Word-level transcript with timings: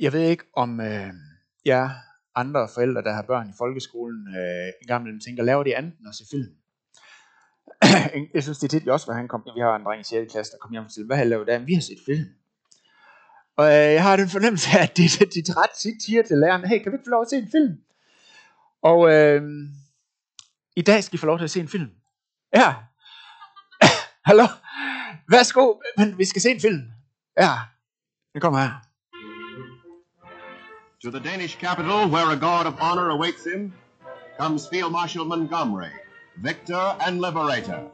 Jeg 0.00 0.12
ved 0.12 0.20
ikke, 0.20 0.44
om 0.56 0.80
øh, 0.80 1.12
jeg 1.64 1.90
andre 2.34 2.68
forældre, 2.74 3.02
der 3.02 3.12
har 3.12 3.22
børn 3.22 3.48
i 3.48 3.52
folkeskolen, 3.58 4.28
øh, 4.28 4.68
en 4.82 4.86
gang 4.86 5.02
imellem 5.02 5.20
tænker, 5.20 5.42
laver 5.42 5.62
de 5.62 5.76
andet 5.76 5.92
end 5.98 6.08
at 6.08 6.14
se 6.14 6.24
film? 6.30 6.52
jeg 8.34 8.42
synes, 8.42 8.58
det 8.58 8.74
er 8.74 8.78
tit 8.78 8.88
også, 8.88 9.06
hvor 9.06 9.14
han 9.14 9.28
kom. 9.28 9.42
Vi 9.54 9.60
har 9.60 9.76
en 9.76 9.84
dreng 9.84 10.00
i 10.00 10.04
6. 10.04 10.32
klasse, 10.32 10.52
der 10.52 10.58
kom 10.58 10.70
hjem 10.72 10.84
og 10.84 10.90
siger, 10.90 11.06
hvad 11.06 11.16
har 11.16 11.22
jeg 11.22 11.30
lavet 11.30 11.46
der? 11.46 11.58
Vi 11.58 11.74
har 11.74 11.80
set 11.80 11.98
film. 12.06 12.24
Og 13.56 13.66
øh, 13.66 13.92
jeg 13.96 14.02
har 14.02 14.16
den 14.16 14.28
fornemmelse 14.28 14.78
af, 14.78 14.82
at 14.86 14.96
de, 14.96 15.02
de, 15.02 15.42
de 15.42 15.52
ret 15.60 15.70
tit 15.70 16.02
siger 16.02 16.22
til 16.22 16.38
læreren, 16.38 16.64
hey, 16.64 16.82
kan 16.82 16.92
vi 16.92 16.96
ikke 16.96 17.08
få 17.08 17.10
lov 17.10 17.22
at 17.22 17.30
se 17.30 17.36
en 17.36 17.50
film? 17.50 17.72
Og 18.82 19.12
øh, 19.14 19.42
i 20.76 20.82
dag 20.82 21.04
skal 21.04 21.14
I 21.14 21.18
få 21.18 21.26
lov 21.26 21.38
til 21.38 21.44
at 21.44 21.50
se 21.50 21.60
en 21.60 21.68
film. 21.68 21.90
Ja. 22.54 22.74
Hallo? 24.28 24.46
Værsgo, 25.30 25.74
men 25.96 26.18
vi 26.18 26.24
skal 26.24 26.42
se 26.42 26.50
en 26.50 26.60
film. 26.60 26.82
Ja, 27.40 27.52
det 28.34 28.42
kommer 28.42 28.60
her. 28.60 28.89
To 31.02 31.10
the 31.10 31.18
Danish 31.18 31.56
capital, 31.56 32.08
where 32.08 32.30
a 32.30 32.36
guard 32.36 32.66
of 32.66 32.78
honor 32.78 33.08
awaits 33.08 33.46
him, 33.46 33.72
comes 34.36 34.66
Field 34.66 34.92
Marshal 34.92 35.24
Montgomery, 35.24 35.88
victor 36.36 36.94
and 37.00 37.22
liberator. 37.22 37.88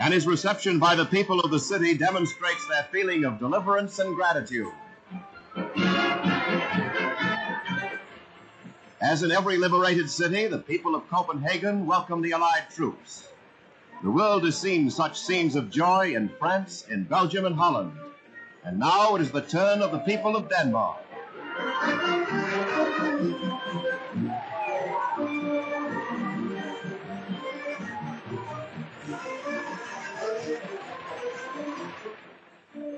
And 0.00 0.12
his 0.12 0.26
reception 0.26 0.80
by 0.80 0.96
the 0.96 1.04
people 1.04 1.38
of 1.38 1.52
the 1.52 1.60
city 1.60 1.96
demonstrates 1.96 2.66
their 2.66 2.82
feeling 2.90 3.22
of 3.24 3.38
deliverance 3.38 4.00
and 4.00 4.16
gratitude. 4.16 4.72
As 9.00 9.22
in 9.22 9.30
every 9.30 9.58
liberated 9.58 10.10
city, 10.10 10.48
the 10.48 10.58
people 10.58 10.96
of 10.96 11.08
Copenhagen 11.08 11.86
welcome 11.86 12.20
the 12.20 12.32
Allied 12.32 12.64
troops. 12.74 13.28
The 14.02 14.10
world 14.10 14.44
has 14.44 14.58
seen 14.58 14.90
such 14.90 15.20
scenes 15.20 15.54
of 15.54 15.70
joy 15.70 16.14
in 16.16 16.28
France, 16.28 16.84
in 16.90 17.04
Belgium, 17.04 17.44
and 17.44 17.54
Holland. 17.54 17.92
And 18.64 18.80
now 18.80 19.14
it 19.14 19.22
is 19.22 19.30
the 19.30 19.40
turn 19.40 19.82
of 19.82 19.92
the 19.92 20.00
people 20.00 20.34
of 20.34 20.50
Denmark. 20.50 20.98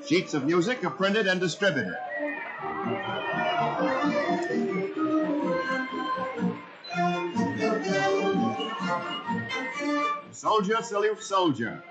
Sheets 0.06 0.32
of 0.32 0.46
music 0.46 0.82
are 0.82 0.90
printed 0.90 1.26
and 1.26 1.40
distributed. 1.40 1.94
Soldier 10.46 10.82
salute 10.82 11.22
soldier. 11.22 11.82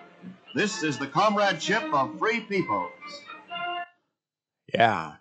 This 0.55 0.83
is 0.83 0.97
the 0.97 1.07
comradeship 1.07 1.83
of 1.93 2.17
free 2.19 2.39
peoples. 2.39 3.11
Ja. 4.73 5.11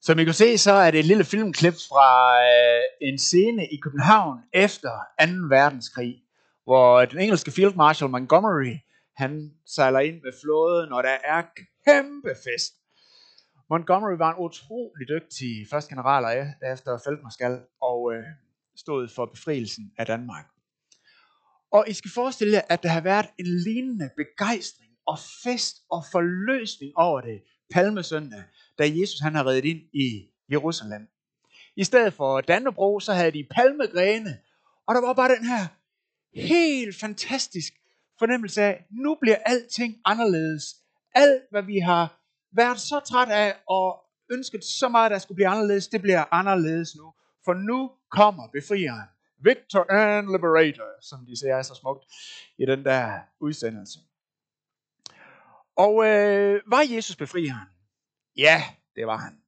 Som 0.00 0.18
I 0.18 0.24
kan 0.24 0.34
se, 0.34 0.58
så 0.58 0.72
er 0.72 0.90
det 0.90 1.00
et 1.00 1.06
lille 1.06 1.24
filmklip 1.24 1.74
fra 1.88 2.10
øh, 2.50 3.08
en 3.08 3.18
scene 3.18 3.66
i 3.66 3.76
København 3.76 4.38
efter 4.52 4.90
2. 5.20 5.26
verdenskrig, 5.48 6.22
hvor 6.64 7.04
den 7.04 7.18
engelske 7.18 7.50
Field 7.50 7.74
Marshal 7.74 8.10
Montgomery, 8.10 8.76
han 9.16 9.50
sejler 9.66 10.00
ind 10.00 10.20
med 10.22 10.32
flåden, 10.42 10.92
og 10.92 11.02
der 11.02 11.16
er 11.24 11.42
kæmpe 11.86 12.34
fest. 12.44 12.72
Montgomery 13.70 14.16
var 14.18 14.30
en 14.34 14.44
utrolig 14.44 15.08
dygtig 15.08 15.66
første 15.70 15.94
general 15.94 16.46
efter 16.72 16.98
feltmarskal 17.04 17.60
og 17.82 18.12
øh, 18.14 18.24
stod 18.76 19.08
for 19.08 19.26
befrielsen 19.26 19.92
af 19.98 20.06
Danmark. 20.06 20.46
Og 21.72 21.84
I 21.88 21.92
skal 21.92 22.10
forestille 22.10 22.52
jer, 22.52 22.62
at 22.68 22.82
der 22.82 22.88
har 22.88 23.00
været 23.00 23.26
en 23.38 23.46
lignende 23.46 24.10
begejstring 24.16 24.92
og 25.06 25.18
fest 25.42 25.76
og 25.90 26.04
forløsning 26.12 26.92
over 26.96 27.20
det 27.20 27.42
palmesøndag, 27.74 28.42
da 28.78 28.84
Jesus 28.84 29.20
han 29.20 29.34
har 29.34 29.46
reddet 29.46 29.64
ind 29.64 29.78
i 29.92 30.28
Jerusalem. 30.52 31.08
I 31.76 31.84
stedet 31.84 32.14
for 32.14 32.40
Dannebro, 32.40 33.00
så 33.00 33.12
havde 33.12 33.32
de 33.32 33.46
palmegrene, 33.50 34.38
og 34.86 34.94
der 34.94 35.00
var 35.00 35.12
bare 35.12 35.34
den 35.36 35.44
her 35.44 35.66
helt 36.34 36.96
fantastisk 36.96 37.72
fornemmelse 38.18 38.62
af, 38.62 38.86
nu 38.90 39.16
bliver 39.20 39.36
alting 39.46 39.94
anderledes. 40.04 40.64
Alt, 41.14 41.42
hvad 41.50 41.62
vi 41.62 41.78
har 41.78 42.20
været 42.56 42.80
så 42.80 43.00
træt 43.00 43.28
af 43.28 43.56
og 43.68 44.00
ønsket 44.32 44.64
så 44.64 44.88
meget, 44.88 45.10
der 45.10 45.18
skulle 45.18 45.36
blive 45.36 45.48
anderledes, 45.48 45.88
det 45.88 46.02
bliver 46.02 46.24
anderledes 46.34 46.96
nu. 46.96 47.12
For 47.44 47.54
nu 47.54 47.90
kommer 48.10 48.48
befrieren. 48.52 49.08
Victor 49.40 49.92
and 49.92 50.28
Liberator, 50.32 51.00
som 51.00 51.26
de 51.26 51.36
siger 51.36 51.62
så 51.62 51.74
smukt 51.74 52.04
i 52.58 52.66
den 52.66 52.84
der 52.84 53.20
udsendelse. 53.40 53.98
Og 55.76 56.06
øh, 56.06 56.62
var 56.66 56.94
Jesus 56.94 57.16
befrieren? 57.16 57.68
Ja, 58.36 58.62
det 58.96 59.06
var 59.06 59.16
han. 59.16 59.42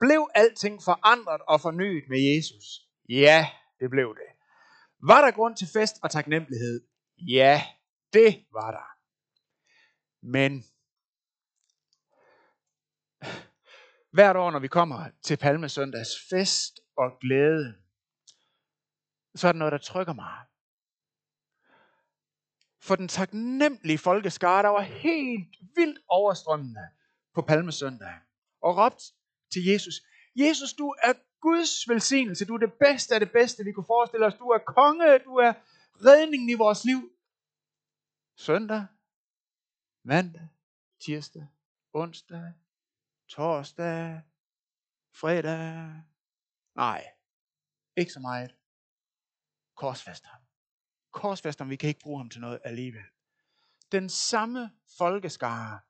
Blev 0.00 0.28
alting 0.34 0.82
forandret 0.82 1.40
og 1.48 1.60
fornyet 1.60 2.04
med 2.08 2.20
Jesus? 2.20 2.64
Ja, 3.08 3.46
det 3.80 3.90
blev 3.90 4.14
det. 4.14 4.32
Var 5.02 5.20
der 5.24 5.30
grund 5.30 5.56
til 5.56 5.68
fest 5.72 5.96
og 6.02 6.10
taknemmelighed? 6.10 6.80
Ja, 7.18 7.62
det 8.12 8.44
var 8.52 8.70
der. 8.70 8.88
Men 10.22 10.64
hvert 14.12 14.36
år, 14.36 14.50
når 14.50 14.58
vi 14.58 14.68
kommer 14.68 15.10
til 15.22 15.36
Palmesøndags 15.36 16.28
fest 16.30 16.80
og 16.96 17.10
glæde, 17.20 17.74
så 19.34 19.48
er 19.48 19.52
der 19.52 19.58
noget, 19.58 19.72
der 19.72 19.78
trykker 19.78 20.12
mig. 20.12 20.38
For 22.80 22.96
den 22.96 23.08
taknemmelige 23.08 23.98
folkeskare, 23.98 24.62
der 24.62 24.68
var 24.68 24.80
helt 24.80 25.56
vildt 25.76 25.98
overstrømmende 26.08 26.88
på 27.34 27.42
Palmesøndag, 27.42 28.14
og 28.62 28.76
råbt 28.76 29.02
til 29.52 29.64
Jesus, 29.64 29.94
Jesus, 30.36 30.72
du 30.72 30.94
er 31.02 31.12
Guds 31.40 31.88
velsignelse, 31.88 32.44
du 32.44 32.54
er 32.54 32.58
det 32.58 32.72
bedste 32.72 33.14
af 33.14 33.20
det 33.20 33.32
bedste, 33.32 33.64
vi 33.64 33.72
kunne 33.72 33.86
forestille 33.86 34.26
os, 34.26 34.34
du 34.34 34.48
er 34.48 34.58
konge, 34.58 35.18
du 35.18 35.36
er 35.36 35.52
redningen 36.04 36.50
i 36.50 36.54
vores 36.54 36.84
liv. 36.84 37.12
Søndag, 38.36 38.86
mandag, 40.02 40.48
tirsdag, 41.00 41.46
onsdag, 41.92 42.52
torsdag, 43.28 44.22
fredag. 45.14 46.02
Nej, 46.74 47.04
ikke 47.96 48.12
så 48.12 48.20
meget 48.20 48.54
korsfæst 49.82 50.24
ham. 50.24 50.40
Korsfæst 51.10 51.58
ham, 51.58 51.70
vi 51.70 51.76
kan 51.76 51.88
ikke 51.88 52.00
bruge 52.00 52.18
ham 52.18 52.30
til 52.30 52.40
noget 52.40 52.60
alligevel. 52.64 53.04
Den 53.92 54.08
samme 54.08 54.70
folkeskare, 54.98 55.80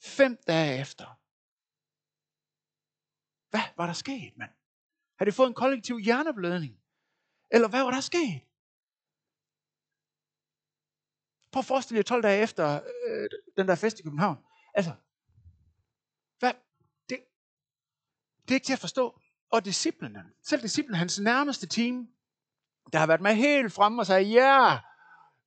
fem 0.00 0.38
dage 0.46 0.80
efter. 0.80 1.20
Hvad 3.50 3.60
var 3.76 3.86
der 3.86 3.92
sket, 3.92 4.36
mand? 4.36 4.50
Har 5.18 5.24
de 5.24 5.32
fået 5.32 5.48
en 5.48 5.54
kollektiv 5.54 5.98
hjerneblødning? 5.98 6.80
Eller 7.50 7.68
hvad 7.68 7.82
var 7.82 7.90
der 7.90 8.00
sket? 8.00 8.40
Prøv 11.52 11.60
at 11.60 11.66
forestille 11.66 11.98
jer 11.98 12.02
12 12.02 12.22
dage 12.22 12.42
efter 12.42 12.80
øh, 13.06 13.28
den 13.56 13.68
der 13.68 13.74
fest 13.74 14.00
i 14.00 14.02
København. 14.02 14.44
Altså, 14.74 14.94
hvad? 16.38 16.52
Det, 17.08 17.18
det 18.42 18.50
er 18.50 18.54
ikke 18.54 18.66
til 18.66 18.72
at 18.72 18.78
forstå. 18.78 19.20
Og 19.50 19.64
disciplinen, 19.64 20.34
selv 20.42 20.62
disciplinen, 20.62 20.98
hans 20.98 21.20
nærmeste 21.20 21.66
team, 21.66 22.08
der 22.92 22.98
har 22.98 23.06
været 23.06 23.20
med 23.20 23.34
helt 23.34 23.72
frem 23.72 23.98
og 23.98 24.06
sagde, 24.06 24.22
ja, 24.22 24.70
yeah, 24.70 24.78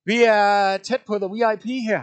vi 0.04 0.22
er 0.22 0.76
tæt 0.78 1.02
på 1.06 1.18
the 1.18 1.28
VIP 1.34 1.66
her. 1.90 2.02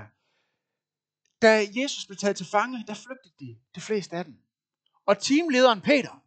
Da 1.41 1.51
Jesus 1.81 2.05
blev 2.05 2.17
taget 2.17 2.37
til 2.37 2.45
fange, 2.51 2.83
der 2.87 2.93
flygtede 2.93 3.33
de, 3.39 3.57
de 3.75 3.81
fleste 3.81 4.15
af 4.17 4.25
dem. 4.25 4.35
Og 5.05 5.19
teamlederen 5.19 5.81
Peter, 5.81 6.23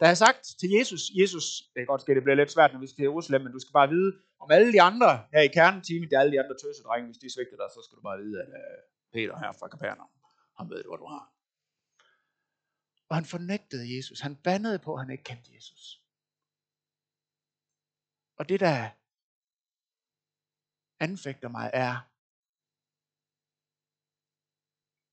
der 0.00 0.06
har 0.06 0.14
sagt 0.14 0.42
til 0.60 0.70
Jesus, 0.78 1.02
Jesus, 1.20 1.44
det 1.72 1.80
kan 1.80 1.86
godt 1.86 2.00
ske, 2.00 2.14
det 2.14 2.22
bliver 2.22 2.36
lidt 2.36 2.52
svært, 2.52 2.72
når 2.72 2.80
vi 2.80 2.86
skal 2.86 2.96
til 2.96 3.02
Jerusalem, 3.02 3.42
men 3.42 3.52
du 3.52 3.58
skal 3.58 3.72
bare 3.72 3.88
vide, 3.88 4.12
om 4.40 4.50
alle 4.50 4.72
de 4.72 4.82
andre 4.82 5.10
her 5.32 5.40
i 5.40 5.52
kerneteamet, 5.58 6.10
det 6.10 6.16
er 6.16 6.20
alle 6.20 6.32
de 6.32 6.40
andre 6.42 6.56
tøsedrenge, 6.62 7.06
hvis 7.06 7.18
de 7.18 7.34
svigter 7.34 7.56
dig, 7.56 7.68
så 7.74 7.80
skal 7.84 7.96
du 7.96 8.02
bare 8.02 8.18
vide, 8.18 8.42
at 8.42 8.48
øh, 8.48 8.78
Peter 9.12 9.38
her 9.38 9.52
fra 9.52 9.68
Kapernaum, 9.68 10.12
han 10.58 10.70
ved, 10.70 10.84
hvor 10.84 10.96
du 10.96 11.06
har. 11.14 11.24
Og 13.08 13.16
han 13.16 13.24
fornægtede 13.24 13.96
Jesus. 13.96 14.20
Han 14.20 14.36
bandede 14.36 14.78
på, 14.78 14.94
at 14.94 15.00
han 15.00 15.10
ikke 15.10 15.24
kendte 15.24 15.50
Jesus. 15.54 16.02
Og 18.36 18.48
det, 18.48 18.60
der 18.60 18.90
anfægter 21.00 21.48
mig, 21.48 21.70
er, 21.74 21.94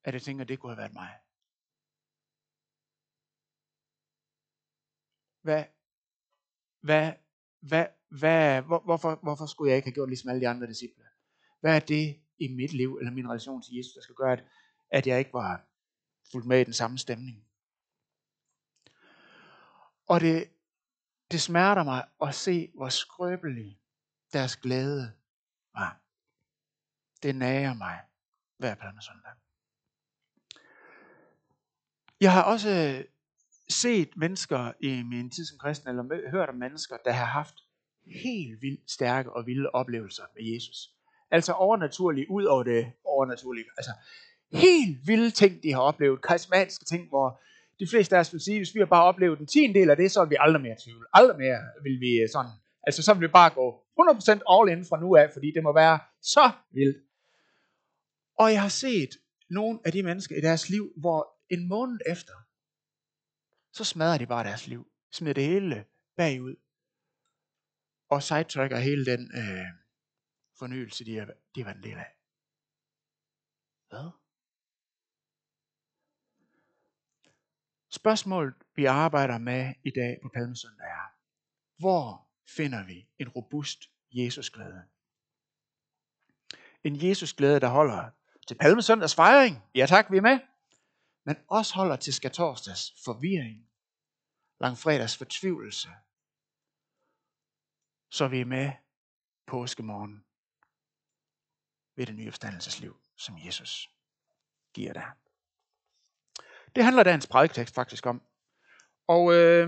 at 0.03 0.13
jeg 0.13 0.21
tænker, 0.21 0.43
at 0.43 0.49
det 0.49 0.59
kunne 0.59 0.75
have 0.75 0.77
været 0.77 0.93
mig. 0.93 1.19
Hvad, 5.41 5.63
hvad, 6.81 7.13
hvad, 7.59 7.87
hvad, 8.19 8.61
hvor, 8.61 8.79
hvorfor, 8.79 9.15
hvorfor 9.15 9.45
skulle 9.45 9.69
jeg 9.69 9.77
ikke 9.77 9.87
have 9.87 9.93
gjort 9.93 10.09
ligesom 10.09 10.29
alle 10.29 10.41
de 10.41 10.47
andre 10.47 10.67
disciple? 10.67 11.03
Hvad 11.59 11.75
er 11.75 11.79
det 11.79 12.23
i 12.37 12.47
mit 12.47 12.73
liv, 12.73 12.97
eller 12.97 13.11
min 13.11 13.27
relation 13.27 13.61
til 13.61 13.75
Jesus, 13.75 13.93
der 13.93 14.01
skal 14.01 14.15
gøre, 14.15 14.33
at, 14.33 14.43
at 14.89 15.07
jeg 15.07 15.19
ikke 15.19 15.33
var 15.33 15.67
fuldt 16.31 16.47
med 16.47 16.61
i 16.61 16.63
den 16.63 16.73
samme 16.73 16.97
stemning? 16.97 17.47
Og 20.07 20.19
det, 20.19 20.52
det 21.33 21.41
smerter 21.41 21.83
mig 21.83 22.05
at 22.21 22.35
se, 22.35 22.71
hvor 22.75 22.89
skrøbelig 22.89 23.79
deres 24.33 24.55
glæde 24.55 25.11
var. 25.73 25.99
Det 27.23 27.35
nager 27.35 27.73
mig 27.73 27.99
hver 28.57 28.75
palmesøndag. 28.75 29.31
Jeg 32.21 32.33
har 32.33 32.43
også 32.43 32.69
øh, 32.69 33.05
set 33.69 34.17
mennesker 34.17 34.71
i 34.79 35.03
min 35.03 35.29
tid 35.29 35.45
som 35.45 35.57
kristen, 35.57 35.89
eller 35.89 36.29
hørt 36.31 36.49
om 36.49 36.55
mennesker, 36.55 36.97
der 37.05 37.11
har 37.11 37.25
haft 37.25 37.55
helt 38.05 38.61
vildt 38.61 38.91
stærke 38.91 39.33
og 39.33 39.45
vilde 39.45 39.69
oplevelser 39.69 40.23
med 40.35 40.53
Jesus. 40.53 40.93
Altså 41.31 41.53
overnaturligt, 41.53 42.29
ud 42.29 42.43
over 42.43 42.63
det 42.63 42.91
overnaturlige. 43.05 43.65
Altså 43.77 43.91
helt 44.51 45.07
vilde 45.07 45.31
ting, 45.31 45.63
de 45.63 45.71
har 45.71 45.81
oplevet. 45.81 46.21
Karismatiske 46.21 46.85
ting, 46.85 47.09
hvor 47.09 47.41
de 47.79 47.87
fleste 47.87 48.15
af 48.15 48.19
os 48.19 48.33
vil 48.33 48.41
sige, 48.41 48.59
hvis 48.59 48.75
vi 48.75 48.79
har 48.79 48.85
bare 48.85 49.03
oplevet 49.03 49.39
en 49.39 49.47
tiende 49.47 49.79
del 49.79 49.89
af 49.89 49.97
det, 49.97 50.11
så 50.11 50.23
vil 50.23 50.29
vi 50.29 50.37
aldrig 50.39 50.61
mere 50.61 50.75
tvivle. 50.83 51.05
Aldrig 51.13 51.37
mere 51.37 51.59
vil 51.83 51.99
vi 51.99 52.11
øh, 52.21 52.29
sådan. 52.29 52.51
Altså 52.87 53.03
så 53.03 53.13
vil 53.13 53.21
vi 53.27 53.31
bare 53.31 53.49
gå 53.49 53.67
100% 53.99 54.53
all 54.53 54.69
in 54.73 54.85
fra 54.85 54.99
nu 54.99 55.15
af, 55.15 55.29
fordi 55.33 55.51
det 55.55 55.63
må 55.63 55.73
være 55.73 55.99
så 56.21 56.51
vildt. 56.71 56.97
Og 58.39 58.53
jeg 58.53 58.61
har 58.61 58.69
set 58.69 59.09
nogle 59.49 59.79
af 59.85 59.91
de 59.91 60.03
mennesker 60.03 60.35
i 60.35 60.41
deres 60.41 60.69
liv, 60.69 60.93
hvor 60.97 61.19
en 61.49 61.67
måned 61.67 61.99
efter, 62.05 62.33
så 63.73 63.83
smadrer 63.83 64.17
de 64.17 64.27
bare 64.27 64.43
deres 64.43 64.67
liv. 64.67 64.87
Smider 65.11 65.33
det 65.33 65.43
hele 65.43 65.85
bagud. 66.17 66.55
Og 68.09 68.23
sidetracker 68.23 68.77
hele 68.77 69.05
den 69.05 69.31
øh, 69.35 69.67
fornyelse, 70.59 71.05
de 71.05 71.17
har, 71.17 71.25
de 71.25 71.61
har 71.61 71.65
været 71.65 71.77
en 71.77 71.83
del 71.83 71.97
af. 71.97 72.11
Hvad? 73.89 74.22
Spørgsmålet, 77.93 78.53
vi 78.75 78.85
arbejder 78.85 79.37
med 79.37 79.73
i 79.83 79.91
dag 79.91 80.19
på 80.21 80.29
Palmesøndag 80.33 80.87
er, 80.87 81.13
hvor 81.79 82.27
finder 82.47 82.85
vi 82.85 83.07
en 83.19 83.29
robust 83.29 83.79
Jesusglæde? 84.11 84.83
En 86.83 87.09
Jesusglæde, 87.09 87.59
der 87.59 87.67
holder 87.67 88.09
til 88.47 88.55
Palmesøndags 88.55 89.15
fejring. 89.15 89.63
Ja 89.75 89.85
tak, 89.85 90.11
vi 90.11 90.17
er 90.17 90.21
med. 90.21 90.39
Men 91.25 91.35
også 91.47 91.75
holder 91.75 91.95
til 91.95 92.13
skatorsdags 92.13 92.93
forvirring. 93.05 93.69
Langfredags 94.59 95.17
fortvivlelse. 95.17 95.89
Så 98.11 98.27
vi 98.27 98.41
er 98.41 98.45
med 98.45 98.71
påskemorgen 99.47 100.25
ved 101.95 102.05
det 102.05 102.15
nye 102.15 102.27
opstandelsesliv, 102.27 103.01
som 103.17 103.37
Jesus 103.45 103.89
giver 104.73 104.93
dig. 104.93 105.11
Det 106.75 106.83
handler 106.83 107.03
dagens 107.03 107.27
prædiketekst 107.27 107.75
faktisk 107.75 108.05
om. 108.05 108.21
Og 109.07 109.33
øh, 109.33 109.67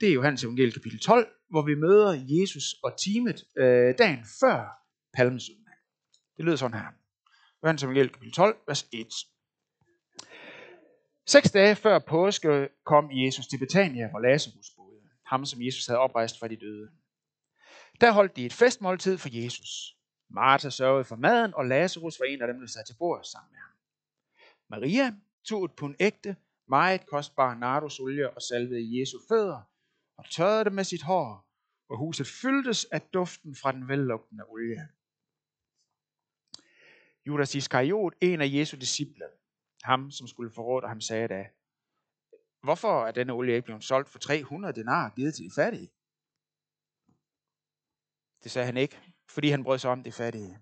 det 0.00 0.08
er 0.08 0.12
Johannes 0.12 0.44
evangeliet 0.44 0.74
kapitel 0.74 1.00
12, 1.00 1.32
hvor 1.50 1.62
vi 1.62 1.74
møder 1.74 2.12
Jesus 2.28 2.74
og 2.82 2.92
teamet 3.04 3.44
øh, 3.56 3.94
dagen 3.98 4.24
før 4.40 4.86
palmesøndag. 5.12 5.74
Det 6.36 6.44
lyder 6.44 6.56
sådan 6.56 6.78
her. 6.78 6.86
Johannes 7.62 7.82
evangeliet 7.82 8.12
kapitel 8.12 8.32
12, 8.32 8.56
vers 8.66 8.86
1. 8.92 9.06
Seks 11.26 11.50
dage 11.50 11.76
før 11.76 11.98
påske 11.98 12.68
kom 12.84 13.10
Jesus 13.12 13.46
til 13.46 13.58
Betania, 13.58 14.10
hvor 14.10 14.20
Lazarus 14.20 14.70
boede, 14.76 15.00
ham 15.26 15.46
som 15.46 15.62
Jesus 15.62 15.86
havde 15.86 15.98
oprejst 15.98 16.38
fra 16.38 16.48
de 16.48 16.56
døde. 16.56 16.88
Der 18.00 18.12
holdt 18.12 18.36
de 18.36 18.46
et 18.46 18.52
festmåltid 18.52 19.18
for 19.18 19.28
Jesus. 19.32 19.96
Martha 20.30 20.70
sørgede 20.70 21.04
for 21.04 21.16
maden, 21.16 21.54
og 21.54 21.66
Lazarus 21.66 22.20
var 22.20 22.26
en 22.26 22.42
af 22.42 22.46
dem, 22.46 22.60
der 22.60 22.66
sad 22.66 22.84
til 22.86 22.96
bord 22.98 23.24
sammen 23.24 23.50
med 23.52 23.58
ham. 23.58 23.72
Maria 24.68 25.14
tog 25.46 25.64
et 25.64 25.76
pund 25.76 25.94
ægte, 26.00 26.36
meget 26.68 27.06
kostbar 27.06 27.54
nardusolie 27.54 28.30
og 28.30 28.42
salvede 28.42 29.00
Jesu 29.00 29.18
fødder 29.28 29.62
og 30.16 30.30
tørrede 30.30 30.64
det 30.64 30.72
med 30.72 30.84
sit 30.84 31.02
hår, 31.02 31.48
og 31.88 31.98
huset 31.98 32.26
fyldtes 32.26 32.84
af 32.84 33.00
duften 33.00 33.56
fra 33.56 33.72
den 33.72 33.88
vellugtende 33.88 34.44
olie. 34.44 34.88
Judas 37.26 37.54
Iskariot, 37.54 38.14
en 38.20 38.40
af 38.40 38.48
Jesu 38.52 38.76
disciple, 38.76 39.24
ham 39.82 40.10
som 40.10 40.26
skulle 40.26 40.50
forråde 40.50 40.88
ham, 40.88 41.00
sagde 41.00 41.28
da, 41.28 41.50
hvorfor 42.62 43.06
er 43.06 43.12
denne 43.12 43.32
olie 43.32 43.54
ikke 43.54 43.64
blevet 43.64 43.84
solgt 43.84 44.08
for 44.08 44.18
300 44.18 44.74
denar 44.74 45.12
givet 45.16 45.34
til 45.34 45.44
de 45.44 45.50
fattige? 45.54 45.90
Det 48.42 48.50
sagde 48.50 48.66
han 48.66 48.76
ikke, 48.76 49.00
fordi 49.28 49.48
han 49.48 49.64
brød 49.64 49.78
sig 49.78 49.90
om 49.90 50.02
de 50.02 50.12
fattige, 50.12 50.58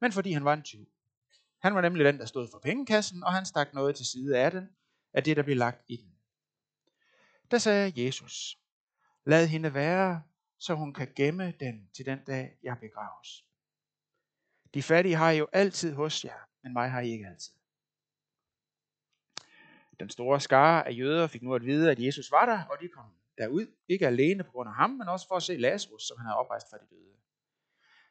men 0.00 0.12
fordi 0.12 0.32
han 0.32 0.44
var 0.44 0.54
en 0.54 0.62
tyv. 0.62 0.86
Han 1.58 1.74
var 1.74 1.80
nemlig 1.80 2.04
den, 2.04 2.18
der 2.18 2.26
stod 2.26 2.48
for 2.50 2.58
pengekassen, 2.58 3.24
og 3.24 3.32
han 3.32 3.46
stak 3.46 3.74
noget 3.74 3.96
til 3.96 4.06
side 4.06 4.38
af 4.38 4.50
den, 4.50 4.68
af 5.12 5.24
det, 5.24 5.36
der 5.36 5.42
blev 5.42 5.56
lagt 5.56 5.84
i 5.88 5.96
den. 5.96 6.14
Der 7.50 7.58
sagde 7.58 8.04
Jesus, 8.04 8.58
lad 9.24 9.46
hende 9.46 9.74
være, 9.74 10.22
så 10.58 10.74
hun 10.74 10.94
kan 10.94 11.12
gemme 11.16 11.54
den 11.60 11.90
til 11.96 12.06
den 12.06 12.24
dag, 12.24 12.58
jeg 12.62 12.76
begraves. 12.80 13.44
De 14.74 14.82
fattige 14.82 15.14
har 15.14 15.30
I 15.30 15.38
jo 15.38 15.48
altid 15.52 15.94
hos 15.94 16.24
jer, 16.24 16.48
men 16.62 16.72
mig 16.72 16.90
har 16.90 17.00
I 17.00 17.10
ikke 17.10 17.26
altid. 17.26 17.52
Den 20.00 20.10
store 20.10 20.40
skare 20.40 20.86
af 20.88 20.92
jøder 20.92 21.26
fik 21.26 21.42
nu 21.42 21.54
at 21.54 21.64
vide, 21.64 21.90
at 21.90 21.98
Jesus 21.98 22.30
var 22.30 22.46
der, 22.46 22.64
og 22.64 22.76
de 22.80 22.88
kom 22.88 23.04
derud, 23.38 23.66
ikke 23.88 24.06
alene 24.06 24.44
på 24.44 24.50
grund 24.50 24.68
af 24.68 24.74
ham, 24.74 24.90
men 24.90 25.08
også 25.08 25.28
for 25.28 25.34
at 25.34 25.42
se 25.42 25.56
Lazarus, 25.56 26.02
som 26.02 26.18
han 26.18 26.26
havde 26.26 26.36
oprejst 26.36 26.70
fra 26.70 26.78
de 26.78 26.86
døde. 26.90 27.16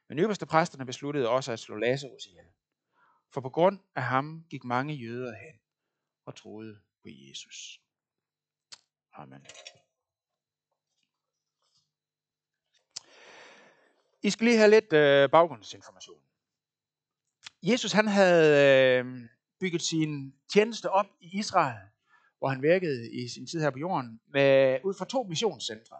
Men 0.07 0.19
øverste 0.19 0.45
præsterne 0.45 0.85
besluttede 0.85 1.29
også 1.29 1.51
at 1.51 1.59
slå 1.59 1.75
Lazarus 1.75 2.25
ihjel. 2.25 2.45
For 3.33 3.41
på 3.41 3.49
grund 3.49 3.79
af 3.95 4.03
ham 4.03 4.45
gik 4.49 4.63
mange 4.63 4.93
jøder 4.93 5.35
hen 5.35 5.59
og 6.25 6.35
troede 6.35 6.79
på 7.01 7.09
Jesus. 7.09 7.81
Amen. 9.13 9.45
I 14.23 14.29
skal 14.29 14.45
lige 14.45 14.57
have 14.57 14.69
lidt 14.69 14.93
øh, 14.93 15.29
baggrundsinformation. 15.29 16.21
Jesus 17.63 17.91
han 17.91 18.07
havde 18.07 18.99
øh, 18.99 19.29
bygget 19.59 19.81
sin 19.81 20.33
tjeneste 20.53 20.89
op 20.89 21.05
i 21.19 21.39
Israel, 21.39 21.89
hvor 22.37 22.47
han 22.47 22.61
virkede 22.61 23.11
i 23.11 23.27
sin 23.27 23.47
tid 23.47 23.61
her 23.61 23.69
på 23.69 23.79
jorden, 23.79 24.19
med, 24.27 24.79
ud 24.83 24.93
fra 24.93 25.05
to 25.05 25.23
missionscentre. 25.23 25.95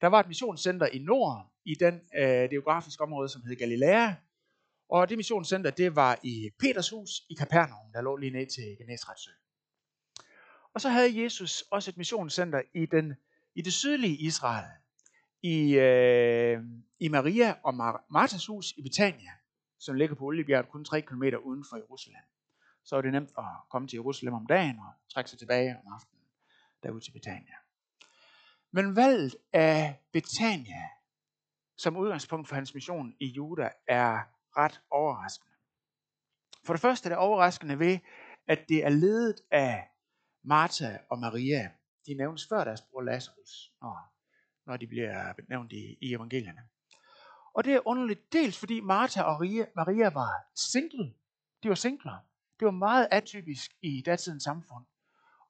Der 0.00 0.06
var 0.06 0.20
et 0.20 0.28
missionscenter 0.28 0.86
i 0.86 0.98
nord, 0.98 1.52
i 1.64 1.74
den 1.74 2.00
øh, 2.18 2.50
geografiske 2.50 3.02
område, 3.02 3.28
som 3.28 3.42
hed 3.42 3.56
Galilea, 3.56 4.12
og 4.88 5.08
det 5.08 5.16
missionscenter, 5.18 5.70
det 5.70 5.96
var 5.96 6.18
i 6.22 6.50
Petershus 6.58 7.10
i 7.28 7.34
Kapernaum, 7.34 7.92
der 7.92 8.00
lå 8.00 8.16
lige 8.16 8.32
ned 8.32 8.46
til 8.46 8.76
Genesretsø. 8.78 9.30
Og 10.74 10.80
så 10.80 10.88
havde 10.88 11.22
Jesus 11.22 11.64
også 11.70 11.90
et 11.90 11.96
missionscenter 11.96 12.62
i, 12.74 12.86
den, 12.86 13.14
i 13.54 13.62
det 13.62 13.72
sydlige 13.72 14.16
Israel, 14.16 14.66
i, 15.42 15.72
øh, 15.74 16.62
i 17.00 17.08
Maria 17.08 17.54
og 17.62 17.74
Mar- 17.74 18.06
Martas 18.10 18.46
hus 18.46 18.72
i 18.76 18.82
Betania, 18.82 19.30
som 19.78 19.94
ligger 19.94 20.16
på 20.16 20.24
Oliebjerget 20.24 20.68
kun 20.68 20.84
3 20.84 21.00
km 21.00 21.22
uden 21.22 21.64
for 21.70 21.76
Jerusalem. 21.76 22.22
Så 22.84 22.96
er 22.96 23.02
det 23.02 23.12
nemt 23.12 23.30
at 23.38 23.44
komme 23.70 23.88
til 23.88 23.96
Jerusalem 23.96 24.34
om 24.34 24.46
dagen 24.46 24.78
og 24.78 24.92
trække 25.12 25.30
sig 25.30 25.38
tilbage 25.38 25.76
om 25.84 25.92
aftenen 25.92 26.24
derud 26.82 27.00
til 27.00 27.12
Betania. 27.12 27.54
Men 28.72 28.96
valget 28.96 29.36
af 29.52 30.00
Betania 30.12 30.82
som 31.76 31.96
udgangspunkt 31.96 32.48
for 32.48 32.54
hans 32.54 32.74
mission 32.74 33.14
i 33.20 33.26
Juda 33.26 33.70
er 33.88 34.20
ret 34.56 34.80
overraskende. 34.90 35.54
For 36.64 36.72
det 36.72 36.80
første 36.80 37.06
er 37.06 37.10
det 37.10 37.18
overraskende 37.18 37.78
ved, 37.78 37.98
at 38.48 38.68
det 38.68 38.84
er 38.84 38.88
ledet 38.88 39.40
af 39.50 39.88
Martha 40.42 40.98
og 41.10 41.18
Maria. 41.18 41.70
De 42.06 42.14
nævnes 42.14 42.48
før 42.48 42.64
deres 42.64 42.80
bror 42.80 43.02
Lazarus, 43.02 43.72
når, 43.80 44.12
når 44.66 44.76
de 44.76 44.86
bliver 44.86 45.32
nævnt 45.48 45.72
i, 45.72 45.98
i 46.00 46.14
evangelierne. 46.14 46.62
Og 47.54 47.64
det 47.64 47.74
er 47.74 47.86
underligt, 47.88 48.32
dels 48.32 48.58
fordi 48.58 48.80
Martha 48.80 49.22
og 49.22 49.40
Maria, 49.76 50.08
var 50.08 50.46
single. 50.54 51.14
De 51.62 51.68
var 51.68 51.74
singler. 51.74 52.18
Det 52.58 52.66
var 52.66 52.70
meget 52.70 53.08
atypisk 53.10 53.70
i 53.82 54.02
datidens 54.06 54.42
samfund. 54.42 54.84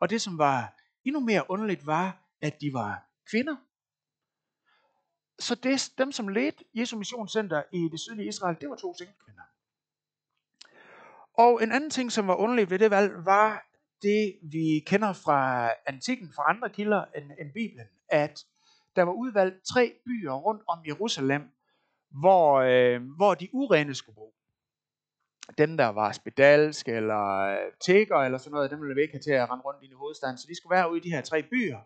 Og 0.01 0.11
det, 0.11 0.23
som 0.23 0.39
var 0.39 0.81
endnu 1.05 1.21
mere 1.21 1.51
underligt, 1.51 1.87
var, 1.87 2.23
at 2.41 2.61
de 2.61 2.73
var 2.73 3.09
kvinder. 3.31 3.57
Så 5.39 5.55
det, 5.55 5.93
dem, 5.99 6.13
som 6.13 6.29
ledte 6.29 6.65
Jesu 6.75 6.99
Missionscenter 6.99 7.63
i 7.73 7.89
det 7.89 8.01
sydlige 8.01 8.29
Israel, 8.29 8.57
det 8.61 8.71
var 8.71 8.77
to 8.77 8.93
kvinder. 8.93 9.43
Og 11.35 11.63
en 11.63 11.73
anden 11.73 11.91
ting, 11.91 12.13
som 12.13 12.27
var 12.27 12.35
underligt 12.35 12.71
ved 12.71 12.79
det 12.79 12.91
valg, 12.91 13.13
var 13.25 13.67
det, 14.03 14.39
vi 14.43 14.83
kender 14.87 15.13
fra 15.13 15.71
antikken, 15.87 16.33
fra 16.37 16.51
andre 16.51 16.71
kilder 16.71 17.05
end, 17.17 17.31
end 17.41 17.53
Bibelen, 17.53 17.87
at 18.09 18.45
der 18.97 19.03
var 19.03 19.13
udvalgt 19.13 19.65
tre 19.65 19.93
byer 20.05 20.33
rundt 20.33 20.63
om 20.69 20.79
Jerusalem, 20.87 21.43
hvor, 22.11 22.55
øh, 22.55 23.03
hvor 23.17 23.35
de 23.35 23.49
urene 23.53 23.95
skulle 23.95 24.17
bo. 24.17 24.35
Dem, 25.59 25.77
der 25.77 25.87
var 25.87 26.13
spedalsk 26.13 26.89
eller 26.89 27.29
øh, 27.31 27.73
tækker 27.81 28.17
eller 28.17 28.39
sådan 28.39 28.53
noget, 28.53 28.71
dem 28.71 28.81
ville 28.81 28.95
vi 28.95 29.03
ikke 29.03 29.15
have 29.15 29.23
til 29.23 29.31
at 29.31 29.51
rende 29.51 29.65
rundt 29.65 29.83
i 29.83 29.93
hovedstaden. 29.93 30.39
Så 30.39 30.47
de 30.49 30.57
skulle 30.57 30.77
være 30.77 30.91
ude 30.91 30.99
i 30.99 31.03
de 31.03 31.11
her 31.11 31.21
tre 31.21 31.43
byer, 31.43 31.79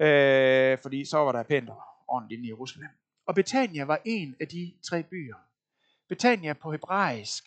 øh, 0.00 0.78
fordi 0.82 1.04
så 1.04 1.18
var 1.18 1.32
der 1.32 1.42
pænt 1.42 1.70
ordentligt 2.08 2.38
inde 2.38 2.48
i 2.48 2.50
Jerusalem. 2.50 2.88
Og 3.26 3.34
Betania 3.34 3.84
var 3.84 4.00
en 4.04 4.36
af 4.40 4.48
de 4.48 4.74
tre 4.82 5.02
byer. 5.02 5.36
Betania 6.08 6.52
på 6.52 6.72
hebraisk, 6.72 7.44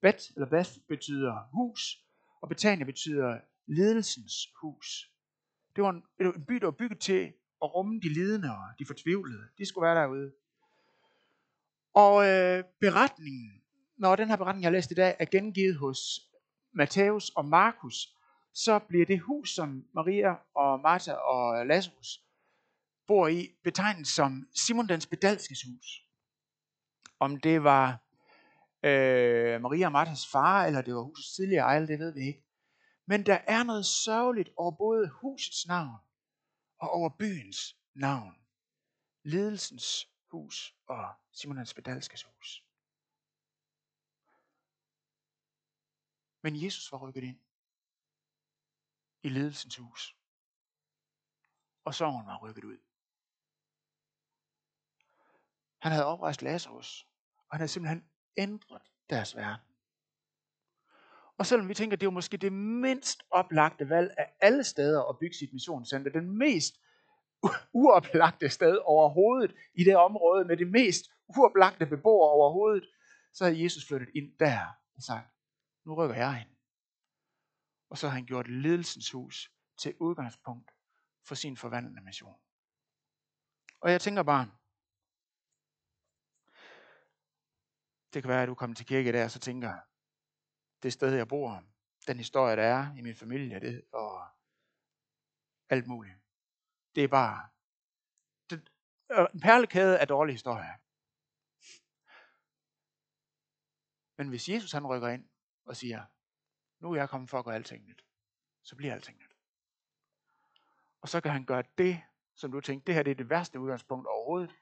Bet 0.00 0.32
eller 0.34 0.46
Beth 0.46 0.70
betyder 0.88 1.48
hus, 1.52 1.98
og 2.40 2.48
Betania 2.48 2.84
betyder 2.84 3.40
ledelsens 3.66 4.48
hus. 4.60 5.10
Det 5.76 5.84
var 5.84 5.90
en, 5.90 6.02
en 6.20 6.44
by, 6.44 6.54
der 6.54 6.66
var 6.66 6.70
bygget 6.70 6.98
til 6.98 7.32
at 7.62 7.74
rumme 7.74 8.00
de 8.00 8.08
lidende 8.08 8.50
og 8.50 8.78
de 8.78 8.86
fortvivlede. 8.86 9.48
De 9.58 9.66
skulle 9.66 9.86
være 9.86 10.02
derude. 10.02 10.32
Og 11.94 12.26
øh, 12.28 12.64
beretningen, 12.80 13.62
når 13.96 14.16
den 14.16 14.28
her 14.28 14.36
beretning, 14.36 14.62
jeg 14.62 14.68
har 14.68 14.72
læst 14.72 14.90
i 14.90 14.94
dag, 14.94 15.16
er 15.18 15.24
gengivet 15.24 15.76
hos 15.76 16.20
Matthæus 16.72 17.30
og 17.30 17.44
Markus, 17.44 18.16
så 18.54 18.78
bliver 18.78 19.06
det 19.06 19.20
hus, 19.20 19.54
som 19.54 19.84
Maria 19.92 20.34
og 20.54 20.80
Martha 20.80 21.12
og 21.12 21.66
Lazarus 21.66 22.23
bor 23.06 23.28
i, 23.28 23.56
betegnet 23.64 24.06
som 24.06 24.48
Simon 24.54 24.88
den 24.88 25.00
Spedalskes 25.00 25.62
hus. 25.62 26.02
Om 27.20 27.40
det 27.40 27.64
var 27.64 27.88
øh, 28.82 29.60
Maria 29.60 29.86
og 29.86 29.92
Marthas 29.92 30.26
far, 30.26 30.66
eller 30.66 30.82
det 30.82 30.94
var 30.94 31.00
husets 31.00 31.34
tidligere 31.34 31.64
ejer, 31.64 31.86
det 31.86 31.98
ved 31.98 32.14
vi 32.14 32.20
ikke. 32.26 32.44
Men 33.06 33.26
der 33.26 33.38
er 33.46 33.62
noget 33.62 33.86
sørgeligt 33.86 34.50
over 34.56 34.76
både 34.76 35.08
husets 35.08 35.66
navn 35.66 36.00
og 36.78 36.90
over 36.90 37.08
byens 37.18 37.76
navn. 37.94 38.34
Ledelsens 39.22 40.08
hus 40.30 40.74
og 40.86 41.14
Simon 41.32 41.56
den 41.56 41.66
Spedalskes 41.66 42.22
hus. 42.22 42.64
Men 46.42 46.62
Jesus 46.64 46.92
var 46.92 46.98
rykket 46.98 47.24
ind 47.24 47.40
i 49.22 49.28
ledelsens 49.28 49.76
hus. 49.76 50.16
Og 51.84 51.94
sorgen 51.94 52.26
var 52.26 52.38
rykket 52.42 52.64
ud. 52.64 52.78
Han 55.84 55.92
havde 55.92 56.06
oprejst 56.06 56.42
Lazarus, 56.42 57.06
og 57.36 57.56
han 57.56 57.60
havde 57.60 57.68
simpelthen 57.68 58.04
ændret 58.36 58.82
deres 59.10 59.36
verden. 59.36 59.66
Og 61.38 61.46
selvom 61.46 61.68
vi 61.68 61.74
tænker, 61.74 61.96
at 61.96 62.00
det 62.00 62.06
er 62.06 62.10
måske 62.10 62.36
det 62.36 62.52
mindst 62.52 63.22
oplagte 63.30 63.88
valg 63.88 64.14
af 64.18 64.32
alle 64.40 64.64
steder 64.64 65.02
at 65.02 65.18
bygge 65.18 65.34
sit 65.34 65.52
missionscenter, 65.52 66.10
den 66.10 66.38
mest 66.38 66.74
uoplagte 67.72 68.48
sted 68.48 68.78
overhovedet 68.84 69.54
i 69.74 69.84
det 69.84 69.96
område 69.96 70.44
med 70.44 70.56
det 70.56 70.70
mest 70.70 71.04
uoplagte 71.36 71.86
beboere 71.86 72.30
overhovedet, 72.30 72.88
så 73.32 73.44
havde 73.44 73.62
Jesus 73.62 73.86
flyttet 73.86 74.08
ind 74.14 74.38
der 74.38 74.60
og 74.96 75.02
sagt, 75.02 75.28
nu 75.84 75.94
rykker 75.94 76.16
jeg 76.16 76.46
ind. 76.46 76.56
Og 77.90 77.98
så 77.98 78.08
har 78.08 78.14
han 78.14 78.26
gjort 78.26 78.48
ledelsens 78.48 79.10
hus 79.10 79.52
til 79.78 79.94
udgangspunkt 80.00 80.70
for 81.24 81.34
sin 81.34 81.56
forvandlende 81.56 82.02
mission. 82.02 82.34
Og 83.80 83.90
jeg 83.90 84.00
tænker 84.00 84.22
bare, 84.22 84.50
det 88.14 88.22
kan 88.22 88.28
være, 88.28 88.42
at 88.42 88.48
du 88.48 88.54
kommer 88.54 88.76
til 88.76 88.86
kirke 88.86 89.12
der, 89.12 89.24
og 89.24 89.30
så 89.30 89.38
tænker, 89.38 89.78
det 90.82 90.92
sted, 90.92 91.14
jeg 91.14 91.28
bor, 91.28 91.64
den 92.06 92.16
historie, 92.16 92.56
der 92.56 92.62
er 92.62 92.96
i 92.96 93.00
min 93.00 93.14
familie, 93.14 93.60
det, 93.60 93.84
og 93.92 94.28
alt 95.68 95.86
muligt. 95.86 96.14
Det 96.94 97.04
er 97.04 97.08
bare 97.08 97.48
det, 98.50 98.70
øh, 99.12 99.26
en 99.34 99.40
perlekæde 99.40 99.98
af 99.98 100.08
dårlige 100.08 100.34
historier. 100.34 100.74
Men 104.16 104.28
hvis 104.28 104.48
Jesus 104.48 104.72
han 104.72 104.86
rykker 104.86 105.08
ind 105.08 105.28
og 105.64 105.76
siger, 105.76 106.04
nu 106.78 106.92
er 106.92 106.96
jeg 106.96 107.08
kommet 107.08 107.30
for 107.30 107.38
at 107.38 107.44
gøre 107.44 107.54
alting 107.54 107.84
nyt, 107.84 108.04
så 108.62 108.76
bliver 108.76 108.92
alting 108.92 109.18
nyt. 109.18 109.36
Og 111.00 111.08
så 111.08 111.20
kan 111.20 111.32
han 111.32 111.44
gøre 111.44 111.64
det, 111.78 112.02
som 112.34 112.52
du 112.52 112.60
tænkte, 112.60 112.86
det 112.86 112.94
her 112.94 113.02
det 113.02 113.10
er 113.10 113.14
det 113.14 113.30
værste 113.30 113.60
udgangspunkt 113.60 114.06
overhovedet, 114.06 114.54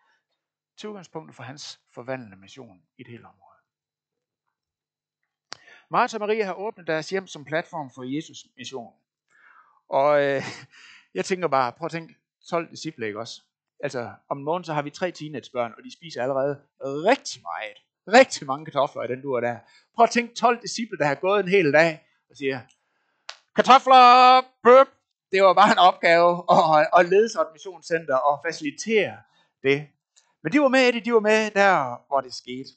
til 0.83 0.89
udgangspunktet 0.89 1.37
for 1.37 1.43
hans 1.43 1.81
forvandlende 1.91 2.37
mission 2.37 2.83
i 2.99 3.03
det 3.03 3.11
hele 3.11 3.25
område. 3.27 3.59
Martha 5.91 6.17
og 6.17 6.21
Maria 6.21 6.45
har 6.45 6.55
åbnet 6.55 6.87
deres 6.87 7.11
hjem 7.11 7.27
som 7.27 7.45
platform 7.45 7.91
for 7.91 8.03
Jesus 8.17 8.47
mission. 8.57 8.93
Og 9.89 10.23
øh, 10.23 10.43
jeg 11.15 11.25
tænker 11.25 11.49
bare, 11.49 11.73
prøv 11.73 11.87
at 11.87 11.91
tænke, 11.91 12.15
12 12.49 12.71
disciple, 12.71 13.07
ikke 13.07 13.19
også? 13.19 13.43
Altså, 13.81 14.13
om 14.29 14.37
morgenen 14.37 14.65
så 14.65 14.73
har 14.73 14.83
vi 14.83 14.91
tre 14.91 15.11
teenagebørn, 15.11 15.75
og 15.77 15.85
de 15.85 15.93
spiser 15.93 16.23
allerede 16.23 16.63
rigtig 16.81 17.43
meget. 17.43 17.79
Rigtig 18.21 18.47
mange 18.47 18.65
kartofler 18.65 19.03
i 19.03 19.09
den 19.09 19.23
dur 19.23 19.41
der. 19.41 19.59
Prøv 19.95 20.05
at 20.05 20.11
tænke 20.11 20.35
12 20.35 20.63
disciple, 20.63 20.99
der 20.99 21.05
har 21.05 21.15
gået 21.15 21.41
en 21.41 21.49
hel 21.49 21.73
dag, 21.73 22.07
og 22.31 22.37
siger, 22.37 22.61
kartofler, 23.57 24.41
bøb. 24.63 24.87
Det 25.33 25.43
var 25.43 25.55
bare 25.55 25.73
en 25.73 25.79
opgave 25.79 26.45
at, 26.51 26.89
at 26.99 27.09
lede 27.09 27.29
sig 27.29 27.41
et 27.41 27.53
missionscenter 27.53 28.17
og 28.17 28.41
facilitere 28.47 29.17
det. 29.63 29.89
Men 30.43 30.53
de 30.53 30.61
var 30.61 30.69
med 30.69 30.89
i 30.89 30.93
det, 30.93 31.05
de 31.05 31.13
var 31.15 31.21
med 31.21 31.51
der, 31.51 32.07
hvor 32.07 32.21
det 32.21 32.35
skete. 32.35 32.71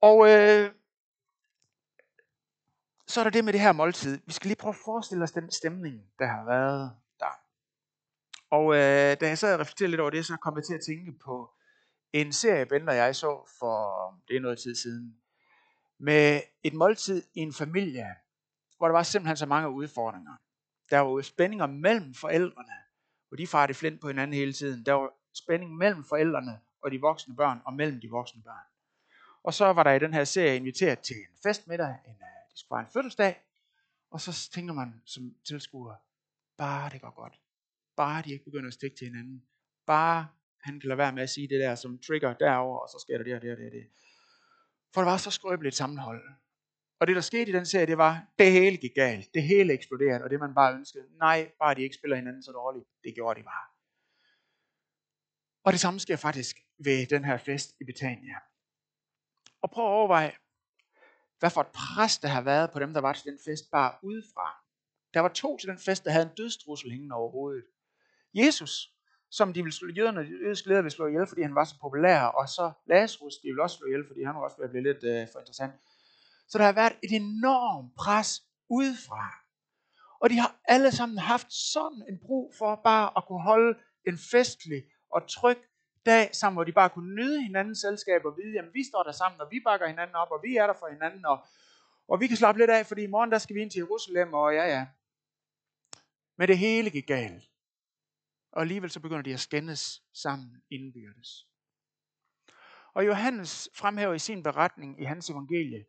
Og 0.00 0.30
øh, 0.30 0.72
så 3.06 3.20
er 3.20 3.24
der 3.24 3.30
det 3.30 3.44
med 3.44 3.52
det 3.52 3.60
her 3.60 3.72
måltid. 3.72 4.20
Vi 4.26 4.32
skal 4.32 4.48
lige 4.48 4.56
prøve 4.56 4.72
at 4.72 4.84
forestille 4.84 5.24
os 5.24 5.32
den 5.32 5.50
stemning, 5.50 6.02
der 6.18 6.26
har 6.26 6.44
været 6.44 6.96
der. 7.20 7.40
Og 8.50 8.74
øh, 8.74 9.20
da 9.20 9.28
jeg 9.28 9.38
sad 9.38 9.54
og 9.54 9.60
reflekterede 9.60 9.90
lidt 9.90 10.00
over 10.00 10.10
det, 10.10 10.26
så 10.26 10.36
kom 10.36 10.56
jeg 10.56 10.64
til 10.64 10.74
at 10.74 10.84
tænke 10.86 11.12
på 11.24 11.50
en 12.12 12.32
serie, 12.32 12.66
Bender 12.66 12.92
jeg 12.92 13.16
så 13.16 13.50
for, 13.58 14.14
det 14.28 14.36
er 14.36 14.40
noget 14.40 14.58
tid 14.58 14.74
siden, 14.74 15.16
med 15.98 16.40
et 16.62 16.74
måltid 16.74 17.22
i 17.34 17.40
en 17.40 17.52
familie, 17.52 18.06
hvor 18.76 18.86
der 18.86 18.92
var 18.92 19.02
simpelthen 19.02 19.36
så 19.36 19.46
mange 19.46 19.70
udfordringer. 19.70 20.36
Der 20.90 20.98
var 20.98 21.10
jo 21.10 21.22
spændinger 21.22 21.66
mellem 21.66 22.14
forældrene, 22.14 22.74
hvor 23.28 23.36
de 23.36 23.46
farede 23.46 23.74
flint 23.74 24.00
på 24.00 24.08
hinanden 24.08 24.34
hele 24.34 24.52
tiden. 24.52 24.86
Der 24.86 24.92
var 24.92 25.12
spænding 25.34 25.76
mellem 25.76 26.04
forældrene 26.04 26.60
og 26.82 26.90
de 26.90 27.00
voksne 27.00 27.36
børn, 27.36 27.60
og 27.64 27.72
mellem 27.74 28.00
de 28.00 28.10
voksne 28.10 28.42
børn. 28.42 28.66
Og 29.42 29.54
så 29.54 29.72
var 29.72 29.82
der 29.82 29.92
i 29.92 29.98
den 29.98 30.14
her 30.14 30.24
serie 30.24 30.56
inviteret 30.56 30.98
til 30.98 31.16
en 31.16 31.38
festmiddag, 31.42 31.94
en 32.06 32.10
øh, 32.10 32.50
det 32.50 32.58
skulle 32.58 32.76
være 32.76 32.86
en 32.86 32.92
fødselsdag, 32.92 33.42
og 34.10 34.20
så 34.20 34.50
tænker 34.50 34.74
man 34.74 35.02
som 35.04 35.34
tilskuer, 35.48 35.94
bare 36.56 36.90
det 36.90 37.00
går 37.00 37.10
godt. 37.10 37.40
Bare 37.96 38.22
de 38.22 38.32
ikke 38.32 38.44
begynder 38.44 38.68
at 38.68 38.74
stikke 38.74 38.96
til 38.96 39.06
hinanden. 39.06 39.42
Bare 39.86 40.28
han 40.60 40.80
kan 40.80 40.88
lade 40.88 40.98
være 40.98 41.12
med 41.12 41.22
at 41.22 41.30
sige 41.30 41.48
det 41.48 41.60
der 41.60 41.74
som 41.74 41.98
trigger 41.98 42.34
derover 42.34 42.78
og 42.78 42.88
så 42.88 42.98
sker 43.00 43.16
der 43.16 43.24
det 43.24 43.34
og 43.34 43.42
det 43.42 43.50
og 43.52 43.56
det 43.56 43.66
og 43.66 43.72
det. 43.72 43.86
For 44.94 45.00
det 45.00 45.06
var 45.06 45.16
så 45.16 45.30
skrøbeligt 45.30 45.74
sammenhold. 45.74 46.22
Og 47.00 47.06
det 47.06 47.16
der 47.16 47.22
skete 47.22 47.50
i 47.50 47.52
den 47.52 47.66
serie, 47.66 47.86
det 47.86 47.98
var, 47.98 48.26
det 48.38 48.52
hele 48.52 48.76
gik 48.76 48.94
galt. 48.94 49.34
Det 49.34 49.42
hele 49.42 49.72
eksploderede, 49.72 50.24
og 50.24 50.30
det 50.30 50.40
man 50.40 50.54
bare 50.54 50.74
ønskede, 50.74 51.04
nej, 51.18 51.52
bare 51.58 51.74
de 51.74 51.82
ikke 51.82 51.94
spiller 51.94 52.16
hinanden 52.16 52.42
så 52.42 52.52
dårligt. 52.52 52.86
Det 53.04 53.14
gjorde 53.14 53.40
de 53.40 53.44
bare. 53.44 53.77
Og 55.68 55.72
det 55.72 55.80
samme 55.80 56.00
sker 56.00 56.16
faktisk 56.16 56.56
ved 56.78 57.06
den 57.06 57.24
her 57.24 57.36
fest 57.36 57.74
i 57.80 57.84
Betania. 57.84 58.36
Og 59.62 59.70
prøv 59.70 59.84
at 59.84 59.90
overveje, 59.90 60.32
hvad 61.38 61.50
for 61.50 61.60
et 61.60 61.66
pres 61.66 62.18
der 62.18 62.28
har 62.28 62.40
været 62.40 62.70
på 62.70 62.78
dem, 62.78 62.94
der 62.94 63.00
var 63.00 63.12
til 63.12 63.24
den 63.24 63.38
fest, 63.44 63.70
bare 63.70 63.92
udefra. 64.02 64.64
Der 65.14 65.20
var 65.20 65.28
to 65.28 65.56
til 65.56 65.68
den 65.68 65.78
fest, 65.78 66.04
der 66.04 66.10
havde 66.10 66.26
en 66.26 66.34
dødstrussel 66.36 66.90
hængende 66.90 67.14
over 67.14 67.30
hovedet. 67.30 67.64
Jesus, 68.34 68.92
som 69.30 69.52
de 69.52 69.62
ville 69.62 69.74
slå, 69.74 69.88
jøderne, 69.88 70.20
de 70.20 70.38
jødiske 70.44 70.68
ledere 70.68 70.82
ville 70.82 70.94
slå 70.94 71.06
ihjel, 71.06 71.26
fordi 71.26 71.42
han 71.42 71.54
var 71.54 71.64
så 71.64 71.74
populær, 71.80 72.20
og 72.22 72.48
så 72.48 72.72
Lazarus, 72.86 73.34
de 73.36 73.48
ville 73.48 73.62
også 73.62 73.76
slå 73.76 73.86
ihjel, 73.86 74.06
fordi 74.06 74.22
han 74.24 74.34
var 74.34 74.40
også 74.40 74.56
ved 74.56 74.64
at 74.64 74.70
blive 74.70 74.84
lidt 74.92 75.04
øh, 75.04 75.28
for 75.32 75.38
interessant. 75.38 75.72
Så 76.48 76.58
der 76.58 76.64
har 76.64 76.72
været 76.72 76.96
et 77.02 77.12
enormt 77.12 77.94
pres 77.94 78.42
udefra. 78.68 79.24
Og 80.20 80.30
de 80.30 80.36
har 80.38 80.60
alle 80.64 80.92
sammen 80.92 81.18
haft 81.18 81.52
sådan 81.52 82.02
en 82.08 82.18
brug 82.26 82.54
for 82.58 82.80
bare 82.84 83.10
at 83.16 83.24
kunne 83.26 83.42
holde 83.42 83.78
en 84.06 84.18
festlig 84.18 84.82
og 85.22 85.28
tryg 85.28 85.58
dag 86.06 86.34
sammen, 86.34 86.56
hvor 86.56 86.64
de 86.64 86.72
bare 86.72 86.90
kunne 86.90 87.14
nyde 87.14 87.42
hinandens 87.42 87.78
selskab 87.78 88.24
og 88.24 88.36
vide, 88.36 88.58
at 88.58 88.74
vi 88.74 88.84
står 88.84 89.02
der 89.02 89.12
sammen, 89.12 89.40
og 89.40 89.48
vi 89.50 89.60
bakker 89.60 89.86
hinanden 89.86 90.16
op, 90.16 90.30
og 90.30 90.40
vi 90.42 90.56
er 90.56 90.66
der 90.66 90.74
for 90.78 90.88
hinanden, 90.88 91.26
og, 91.26 91.46
og 92.08 92.20
vi 92.20 92.26
kan 92.26 92.36
slappe 92.36 92.60
lidt 92.60 92.70
af, 92.70 92.86
fordi 92.86 93.02
i 93.02 93.06
morgen 93.06 93.32
der 93.32 93.38
skal 93.38 93.56
vi 93.56 93.62
ind 93.62 93.70
til 93.70 93.78
Jerusalem, 93.78 94.34
og 94.34 94.54
ja 94.54 94.64
ja. 94.66 94.86
Men 96.36 96.48
det 96.48 96.58
hele 96.58 96.90
gik 96.90 97.06
galt. 97.06 97.50
Og 98.52 98.60
alligevel 98.60 98.90
så 98.90 99.00
begynder 99.00 99.22
de 99.22 99.32
at 99.32 99.40
skændes 99.40 100.02
sammen 100.12 100.62
indbyrdes. 100.70 101.48
Og 102.94 103.06
Johannes 103.06 103.68
fremhæver 103.74 104.14
i 104.14 104.18
sin 104.18 104.42
beretning 104.42 105.00
i 105.00 105.04
hans 105.04 105.30
evangelie 105.30 105.84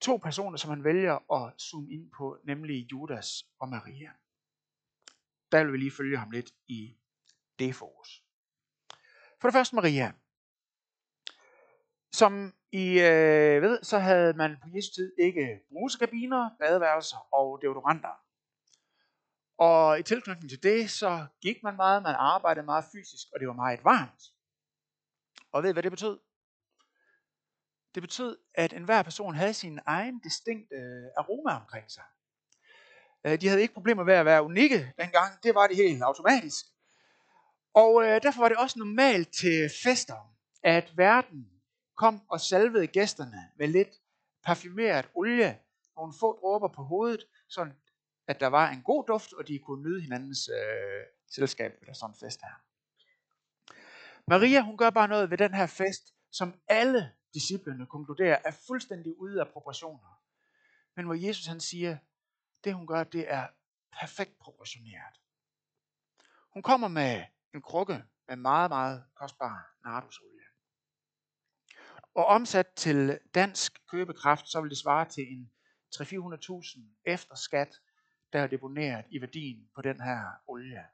to 0.00 0.16
personer, 0.16 0.56
som 0.56 0.70
han 0.70 0.84
vælger 0.84 1.32
at 1.32 1.60
zoome 1.60 1.90
ind 1.90 2.10
på, 2.10 2.38
nemlig 2.44 2.92
Judas 2.92 3.46
og 3.58 3.68
Maria. 3.68 4.10
Der 5.52 5.64
vil 5.64 5.72
vi 5.72 5.78
lige 5.78 5.90
følge 5.90 6.18
ham 6.18 6.30
lidt 6.30 6.50
i 6.66 6.96
det 7.58 7.74
fokus. 7.74 8.25
For 9.40 9.48
det 9.48 9.52
første 9.52 9.76
Maria. 9.76 10.12
Som 12.12 12.54
I 12.72 13.00
øh, 13.00 13.62
ved, 13.62 13.82
så 13.82 13.98
havde 13.98 14.32
man 14.32 14.56
på 14.62 14.68
Jesu 14.74 14.92
tid 14.94 15.12
ikke 15.18 15.60
brusekabiner, 15.68 16.50
badeværelser 16.60 17.34
og 17.34 17.58
deodoranter. 17.62 18.26
Og 19.58 19.98
i 19.98 20.02
tilknytning 20.02 20.50
til 20.50 20.62
det, 20.62 20.90
så 20.90 21.26
gik 21.40 21.62
man 21.62 21.76
meget, 21.76 22.02
man 22.02 22.14
arbejdede 22.14 22.66
meget 22.66 22.84
fysisk, 22.92 23.26
og 23.34 23.40
det 23.40 23.48
var 23.48 23.54
meget 23.54 23.84
varmt. 23.84 24.22
Og 25.52 25.62
ved 25.62 25.70
I, 25.70 25.72
hvad 25.72 25.82
det 25.82 25.92
betød? 25.92 26.18
Det 27.94 28.02
betød, 28.02 28.38
at 28.54 28.72
enhver 28.72 29.02
person 29.02 29.34
havde 29.34 29.54
sin 29.54 29.80
egen 29.86 30.18
distinkte 30.18 30.74
øh, 30.74 31.06
aroma 31.16 31.56
omkring 31.60 31.90
sig. 31.90 32.04
Øh, 33.24 33.40
de 33.40 33.48
havde 33.48 33.62
ikke 33.62 33.74
problemer 33.74 34.04
med 34.04 34.14
at 34.14 34.24
være 34.24 34.42
unikke 34.42 34.92
dengang, 34.98 35.42
det 35.42 35.54
var 35.54 35.66
det 35.66 35.76
helt 35.76 36.02
automatisk. 36.02 36.66
Og 37.76 38.04
øh, 38.04 38.22
derfor 38.22 38.40
var 38.40 38.48
det 38.48 38.58
også 38.58 38.78
normalt 38.78 39.32
til 39.32 39.70
fester, 39.84 40.36
at 40.62 40.96
verden 40.96 41.50
kom 41.96 42.22
og 42.28 42.40
salvede 42.40 42.86
gæsterne 42.86 43.50
med 43.58 43.68
lidt 43.68 43.88
parfumeret 44.44 45.08
olie, 45.14 45.58
nogle 45.96 46.14
få 46.20 46.40
dråber 46.40 46.68
på 46.68 46.82
hovedet, 46.82 47.24
sådan 47.48 47.76
at 48.26 48.40
der 48.40 48.46
var 48.46 48.70
en 48.70 48.82
god 48.82 49.04
duft, 49.04 49.32
og 49.32 49.48
de 49.48 49.58
kunne 49.58 49.82
nyde 49.82 50.00
hinandens 50.00 50.48
øh, 50.48 51.02
selskab 51.30 51.72
ved 51.86 51.94
sådan 51.94 52.14
en 52.14 52.18
fest 52.18 52.40
her. 52.42 52.62
Maria, 54.26 54.60
hun 54.60 54.76
gør 54.76 54.90
bare 54.90 55.08
noget 55.08 55.30
ved 55.30 55.38
den 55.38 55.54
her 55.54 55.66
fest, 55.66 56.14
som 56.32 56.54
alle 56.68 57.12
disciplene 57.34 57.86
konkluderer 57.86 58.38
er 58.44 58.50
fuldstændig 58.66 59.20
ude 59.20 59.40
af 59.40 59.48
proportioner. 59.48 60.22
Men 60.96 61.04
hvor 61.04 61.14
Jesus 61.14 61.46
han 61.46 61.60
siger, 61.60 61.96
det 62.64 62.74
hun 62.74 62.86
gør, 62.86 63.04
det 63.04 63.32
er 63.32 63.46
perfekt 64.00 64.38
proportioneret. 64.38 65.20
Hun 66.52 66.62
kommer 66.62 66.88
med 66.88 67.24
en 67.54 67.62
krukke 67.62 68.04
med 68.28 68.36
meget, 68.36 68.70
meget 68.70 69.04
kostbar 69.14 69.76
nardusolie. 69.84 70.46
Og 72.14 72.26
omsat 72.26 72.66
til 72.66 73.18
dansk 73.34 73.88
købekraft, 73.90 74.48
så 74.48 74.60
vil 74.60 74.70
det 74.70 74.78
svare 74.78 75.08
til 75.08 75.24
en 75.32 75.50
300-400.000 75.94 76.80
efter 77.04 77.34
skat, 77.34 77.80
der 78.32 78.40
er 78.40 78.46
deponeret 78.46 79.04
i 79.10 79.20
værdien 79.20 79.68
på 79.74 79.82
den 79.82 80.00
her 80.00 80.20
olie. 80.46 80.84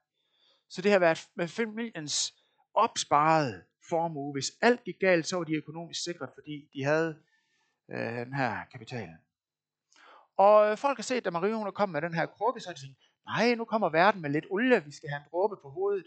Så 0.69 0.83
det 0.83 0.93
har 0.93 0.99
været 0.99 1.29
med 1.35 1.49
familiens 1.49 2.35
opsparede 2.75 3.65
formue. 3.89 4.33
Hvis 4.33 4.53
alt 4.61 4.85
gik 4.85 4.99
galt, 5.01 5.27
så 5.27 5.37
var 5.37 5.45
de 5.45 5.55
økonomisk 5.55 6.05
sikret, 6.05 6.31
fordi 6.35 6.69
de 6.75 6.85
havde 6.85 7.23
øh, 7.91 7.99
den 7.99 8.35
her 8.35 8.65
kapital. 8.73 9.09
Og 10.37 10.71
øh, 10.71 10.77
folk 10.77 10.99
har 10.99 11.03
set, 11.03 11.27
at 11.27 11.33
Marie 11.33 11.55
hun 11.55 11.67
er 11.67 11.71
kommet 11.71 11.93
med 11.93 12.03
den 12.09 12.15
her 12.15 12.27
krukke, 12.27 12.61
så 12.61 12.69
har 12.69 12.75
de 12.75 12.81
tænkt, 12.81 12.99
nej, 13.27 13.55
nu 13.55 13.65
kommer 13.65 13.89
verden 13.89 14.23
med 14.23 14.31
lidt 14.31 14.47
olie, 14.51 14.85
vi 14.85 14.93
skal 14.93 15.09
have 15.09 15.21
en 15.25 15.31
dråbe 15.31 15.57
på 15.63 15.69
hovedet. 15.71 16.07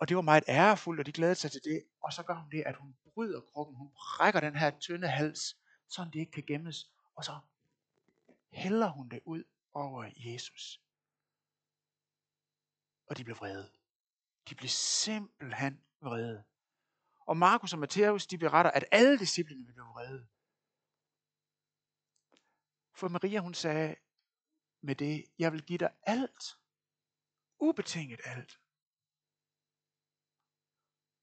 Og 0.00 0.08
det 0.08 0.16
var 0.16 0.22
meget 0.22 0.44
ærefuldt, 0.48 1.00
og 1.00 1.06
de 1.06 1.12
glædede 1.12 1.34
sig 1.34 1.50
til 1.50 1.64
det. 1.64 1.84
Og 2.02 2.12
så 2.12 2.22
gør 2.22 2.34
hun 2.34 2.50
det, 2.50 2.62
at 2.66 2.76
hun 2.76 2.96
bryder 3.04 3.40
krukken, 3.40 3.76
hun 3.76 3.90
brækker 3.90 4.40
den 4.40 4.56
her 4.56 4.78
tynde 4.78 5.08
hals, 5.08 5.56
så 5.88 6.10
det 6.12 6.20
ikke 6.20 6.32
kan 6.32 6.44
gemmes. 6.46 6.90
Og 7.14 7.24
så 7.24 7.38
hælder 8.52 8.88
hun 8.88 9.08
det 9.08 9.20
ud 9.24 9.44
over 9.72 10.10
Jesus. 10.16 10.82
Og 13.06 13.16
de 13.16 13.24
blev 13.24 13.36
vrede. 13.36 13.72
De 14.48 14.54
blev 14.54 14.68
simpelthen 14.68 15.84
vrede. 16.00 16.44
Og 17.26 17.36
Markus 17.36 17.72
og 17.72 17.78
Matthæus, 17.78 18.26
de 18.26 18.38
beretter, 18.38 18.70
at 18.70 18.84
alle 18.92 19.18
disciplene 19.18 19.64
blev 19.64 19.84
vrede. 19.84 20.28
For 22.94 23.08
Maria, 23.08 23.40
hun 23.40 23.54
sagde 23.54 23.96
med 24.80 24.94
det, 24.94 25.24
jeg 25.38 25.52
vil 25.52 25.62
give 25.62 25.78
dig 25.78 25.90
alt. 26.02 26.58
Ubetinget 27.58 28.20
alt. 28.24 28.60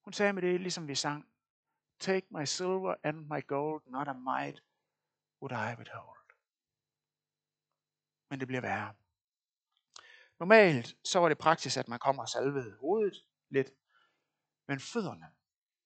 Hun 0.07 0.13
sagde 0.13 0.33
med 0.33 0.41
det, 0.41 0.61
ligesom 0.61 0.87
vi 0.87 0.95
sang, 0.95 1.25
Take 1.99 2.27
my 2.31 2.45
silver 2.45 2.95
and 3.03 3.17
my 3.17 3.47
gold, 3.47 3.81
not 3.85 4.07
a 4.07 4.13
mite 4.13 4.61
would 5.41 5.51
I 5.51 5.77
withhold. 5.77 6.19
Men 8.29 8.39
det 8.39 8.47
bliver 8.47 8.61
værre. 8.61 8.93
Normalt 10.39 10.95
så 11.03 11.19
var 11.19 11.29
det 11.29 11.37
praksis, 11.37 11.77
at 11.77 11.87
man 11.87 11.99
kommer 11.99 12.21
og 12.21 12.29
salvede 12.29 12.77
hovedet 12.81 13.25
lidt, 13.49 13.71
men 14.67 14.79
fødderne 14.79 15.27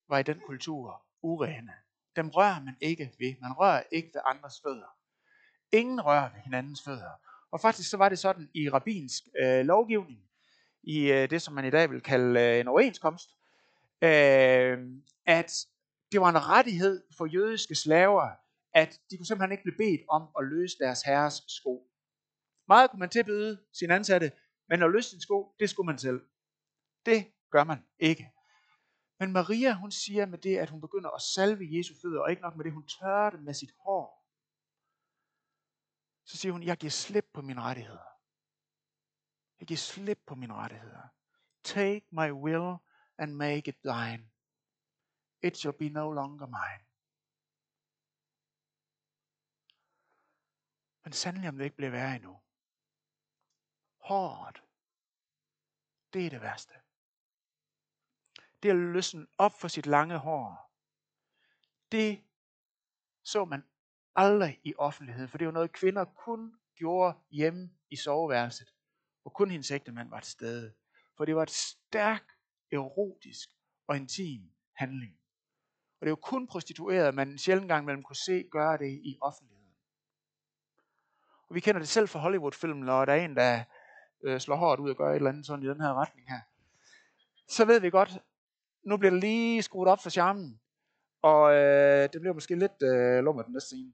var 0.07 0.17
i 0.17 0.23
den 0.23 0.39
kultur 0.39 1.05
urene. 1.21 1.73
Dem 2.15 2.29
rører 2.29 2.63
man 2.63 2.77
ikke 2.81 3.15
ved. 3.19 3.35
Man 3.41 3.53
rører 3.53 3.83
ikke 3.91 4.11
ved 4.13 4.21
andres 4.25 4.61
fødder. 4.61 4.97
Ingen 5.71 6.01
rører 6.01 6.33
ved 6.33 6.39
hinandens 6.39 6.83
fødder. 6.83 7.11
Og 7.51 7.59
faktisk 7.59 7.89
så 7.89 7.97
var 7.97 8.09
det 8.09 8.19
sådan 8.19 8.49
i 8.53 8.69
rabbinsk 8.69 9.23
øh, 9.43 9.65
lovgivning, 9.65 10.29
i 10.83 11.11
øh, 11.11 11.29
det 11.29 11.41
som 11.41 11.53
man 11.53 11.65
i 11.65 11.69
dag 11.69 11.89
vil 11.89 12.01
kalde 12.01 12.39
øh, 12.39 12.59
en 12.59 12.67
overenskomst, 12.67 13.29
øh, 14.01 14.77
at 15.25 15.51
det 16.11 16.21
var 16.21 16.29
en 16.29 16.47
rettighed 16.47 17.03
for 17.17 17.25
jødiske 17.25 17.75
slaver, 17.75 18.29
at 18.73 18.99
de 19.09 19.17
kunne 19.17 19.25
simpelthen 19.25 19.51
ikke 19.51 19.63
blive 19.63 19.77
bedt 19.77 20.01
om 20.09 20.29
at 20.39 20.45
løse 20.45 20.77
deres 20.79 21.01
herres 21.01 21.43
sko. 21.47 21.91
Meget 22.67 22.89
kunne 22.89 22.99
man 22.99 23.09
tilbyde 23.09 23.63
sin 23.73 23.91
ansatte, 23.91 24.31
men 24.69 24.83
at 24.83 24.91
løse 24.91 25.09
sin 25.09 25.21
sko, 25.21 25.55
det 25.59 25.69
skulle 25.69 25.87
man 25.87 25.97
selv. 25.97 26.21
Det 27.05 27.31
gør 27.51 27.63
man 27.63 27.85
ikke. 27.99 28.31
Men 29.19 29.31
Maria, 29.31 29.73
hun 29.73 29.91
siger 29.91 30.25
med 30.25 30.37
det, 30.37 30.57
at 30.57 30.69
hun 30.69 30.81
begynder 30.81 31.09
at 31.09 31.21
salve 31.21 31.77
Jesu 31.77 31.93
fødder, 32.01 32.21
og 32.21 32.29
ikke 32.29 32.41
nok 32.41 32.55
med 32.55 32.65
det, 32.65 32.73
hun 32.73 32.87
tørrer 32.87 33.29
det 33.29 33.43
med 33.43 33.53
sit 33.53 33.71
hår. 33.79 34.21
Så 36.25 36.37
siger 36.37 36.51
hun, 36.51 36.63
jeg 36.63 36.77
giver 36.77 36.91
slip 36.91 37.27
på 37.33 37.41
mine 37.41 37.61
rettigheder. 37.61 38.11
Jeg 39.59 39.67
giver 39.67 39.77
slip 39.77 40.19
på 40.27 40.35
mine 40.35 40.53
rettigheder. 40.53 41.01
Take 41.63 42.05
my 42.11 42.31
will 42.31 42.77
and 43.21 43.35
make 43.35 43.69
it 43.69 43.77
thine. 43.83 44.23
It 45.41 45.57
shall 45.57 45.73
be 45.73 45.89
no 45.89 46.11
longer 46.11 46.45
mine. 46.45 46.85
Men 51.03 51.13
sandelig 51.13 51.49
om 51.49 51.57
det 51.57 51.65
ikke 51.65 51.75
bliver 51.75 51.91
værre 51.91 52.15
endnu. 52.15 52.39
Hårdt. 53.97 54.63
Det 56.13 56.25
er 56.25 56.29
det 56.29 56.41
værste. 56.41 56.73
Det 58.63 58.69
at 58.69 58.75
løsne 58.75 59.27
op 59.37 59.51
for 59.61 59.67
sit 59.67 59.85
lange 59.85 60.17
hår. 60.17 60.71
Det 61.91 62.23
så 63.23 63.45
man 63.45 63.63
aldrig 64.15 64.61
i 64.63 64.73
offentligheden, 64.77 65.29
for 65.29 65.37
det 65.37 65.47
var 65.47 65.53
noget, 65.53 65.71
kvinder 65.71 66.05
kun 66.05 66.59
gjorde 66.75 67.19
hjemme 67.29 67.77
i 67.89 67.95
soveværelset, 67.95 68.73
og 69.23 69.33
kun 69.33 69.51
hendes 69.51 69.71
ægtemand 69.71 70.09
var 70.09 70.19
til 70.19 70.31
stede. 70.31 70.75
For 71.17 71.25
det 71.25 71.35
var 71.35 71.43
et 71.43 71.49
stærkt, 71.49 72.30
erotisk 72.71 73.49
og 73.87 73.97
intim 73.97 74.41
handling. 74.75 75.13
Og 75.99 76.05
det 76.05 76.07
er 76.07 76.11
jo 76.11 76.15
kun 76.15 76.47
prostitueret, 76.47 77.15
man 77.15 77.37
sjældent 77.37 77.67
gang 77.67 77.85
mellem 77.85 78.03
kunne 78.03 78.15
se 78.15 78.43
gøre 78.51 78.77
det 78.77 78.99
i 79.03 79.17
offentligheden. 79.21 79.75
Og 81.49 81.55
vi 81.55 81.59
kender 81.59 81.79
det 81.79 81.89
selv 81.89 82.07
fra 82.07 82.19
Hollywood-film, 82.19 82.77
når 82.77 83.05
der 83.05 83.13
er 83.13 83.25
en, 83.25 83.35
der 83.35 83.63
øh, 84.23 84.39
slår 84.39 84.55
hårdt 84.55 84.81
ud 84.81 84.89
og 84.89 84.95
gør 84.95 85.09
et 85.09 85.15
eller 85.15 85.29
andet 85.29 85.45
sådan 85.45 85.65
i 85.65 85.67
den 85.67 85.81
her 85.81 85.93
retning 86.01 86.29
her. 86.29 86.41
Så 87.47 87.65
ved 87.65 87.79
vi 87.79 87.89
godt, 87.89 88.17
nu 88.83 88.97
bliver 88.97 89.11
det 89.11 89.19
lige 89.19 89.61
skruet 89.61 89.89
op 89.89 90.03
for 90.03 90.09
charmen. 90.09 90.61
Og 91.21 91.53
øh, 91.53 92.09
det 92.13 92.21
bliver 92.21 92.33
måske 92.33 92.55
lidt 92.55 92.83
øh, 92.83 93.23
lummer 93.23 93.43
den 93.43 93.53
næste 93.53 93.67
scene. 93.67 93.93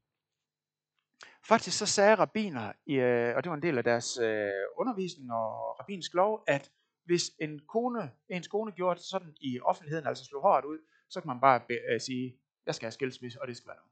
Faktisk 1.48 1.78
så 1.78 1.86
sagde 1.86 2.16
rabiner, 2.16 2.68
øh, 2.90 3.36
og 3.36 3.44
det 3.44 3.50
var 3.50 3.56
en 3.56 3.62
del 3.62 3.78
af 3.78 3.84
deres 3.84 4.18
øh, 4.18 4.52
undervisning 4.78 5.32
og 5.32 5.80
rabbinsk 5.80 6.14
lov, 6.14 6.44
at 6.48 6.72
hvis 7.08 7.32
en 7.40 7.60
kone, 7.60 8.12
ens 8.30 8.48
kone 8.48 8.72
gjorde 8.72 8.98
det 8.98 9.06
sådan 9.06 9.36
i 9.40 9.60
offentligheden, 9.60 10.08
altså 10.08 10.26
slog 10.26 10.42
hårdt 10.42 10.66
ud, 10.66 10.80
så 11.10 11.22
kan 11.22 11.28
man 11.28 11.40
bare 11.42 11.60
be, 11.68 11.74
øh, 11.74 12.02
sige, 12.02 12.40
jeg 12.66 12.76
skal 12.76 12.86
have 12.86 12.92
skilsmisse, 12.92 13.42
og 13.42 13.48
det 13.48 13.58
skal 13.58 13.68
være 13.68 13.78
nu. 13.86 13.92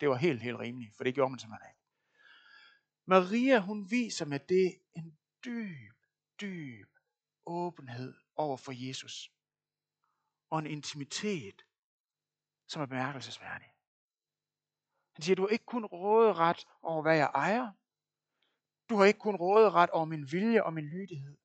Det 0.00 0.08
var 0.08 0.16
helt, 0.16 0.42
helt 0.42 0.58
rimeligt, 0.58 0.96
for 0.96 1.04
det 1.04 1.14
gjorde 1.14 1.30
man 1.30 1.38
simpelthen 1.38 1.70
ikke. 1.70 1.80
Maria, 3.06 3.58
hun 3.60 3.90
viser 3.90 4.26
med 4.26 4.40
det 4.40 4.74
en 4.96 5.18
dyb, 5.44 5.94
dyb 6.40 6.88
åbenhed 7.46 8.14
over 8.36 8.56
for 8.56 8.72
Jesus. 8.88 9.32
Og 10.50 10.58
en 10.58 10.66
intimitet, 10.66 11.62
som 12.66 12.82
er 12.82 12.86
bemærkelsesværdig. 12.86 13.68
Han 15.12 15.22
siger, 15.22 15.36
du 15.36 15.42
har 15.42 15.48
ikke 15.48 15.64
kun 15.64 15.84
råderet 15.84 16.66
over, 16.82 17.02
hvad 17.02 17.16
jeg 17.16 17.30
ejer. 17.34 17.72
Du 18.88 18.96
har 18.96 19.04
ikke 19.04 19.18
kun 19.18 19.36
råderet 19.36 19.90
over 19.90 20.04
min 20.04 20.32
vilje 20.32 20.62
og 20.62 20.72
min 20.72 20.84
lydighed. 20.84 21.39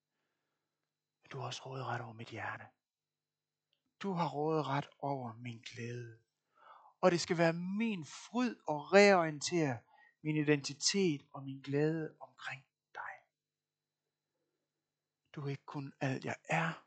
Men 1.25 1.29
du 1.29 1.37
har 1.37 1.45
også 1.45 1.61
råderet 1.65 2.01
over 2.01 2.13
mit 2.13 2.29
hjerte. 2.29 2.65
Du 4.01 4.11
har 4.11 4.29
råderet 4.29 4.89
over 4.99 5.33
min 5.33 5.61
glæde. 5.61 6.19
Og 7.01 7.11
det 7.11 7.21
skal 7.21 7.37
være 7.37 7.53
min 7.53 8.05
fryd 8.05 8.55
at 8.55 8.93
reorientere 8.93 9.79
min 10.21 10.35
identitet 10.35 11.21
og 11.33 11.43
min 11.43 11.61
glæde 11.61 12.15
omkring 12.19 12.65
dig. 12.93 13.13
Du 15.35 15.45
er 15.45 15.49
ikke 15.49 15.65
kun 15.65 15.93
alt 16.01 16.25
jeg 16.25 16.35
er, 16.49 16.85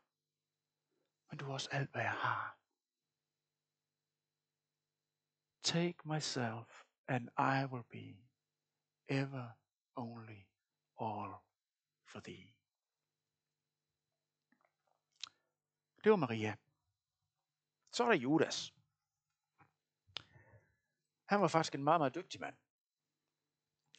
men 1.29 1.37
du 1.39 1.49
er 1.49 1.53
også 1.53 1.69
alt 1.71 1.91
hvad 1.91 2.01
jeg 2.01 2.11
har. 2.11 2.57
Take 5.63 5.97
myself 6.05 6.83
and 7.07 7.29
I 7.37 7.65
will 7.73 7.87
be 7.91 8.27
ever 9.09 9.49
only 9.95 10.41
all 11.01 11.33
for 12.05 12.19
thee. 12.19 12.58
Det 16.03 16.09
var 16.09 16.15
Maria. 16.15 16.55
Så 17.91 18.03
er 18.03 18.07
der 18.07 18.15
Judas. 18.15 18.73
Han 21.25 21.41
var 21.41 21.47
faktisk 21.47 21.75
en 21.75 21.83
meget, 21.83 21.99
meget 21.99 22.15
dygtig 22.15 22.41
mand. 22.41 22.55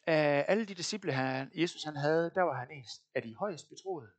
Af 0.07 0.45
alle 0.47 0.65
de 0.65 0.73
disciple, 0.73 1.13
han, 1.13 1.51
Jesus 1.55 1.83
han 1.83 1.95
havde, 1.95 2.31
der 2.35 2.41
var 2.41 2.53
han 2.53 2.71
en 2.71 2.85
af 3.15 3.21
de 3.21 3.35
højst 3.35 3.69
betroede. 3.69 4.11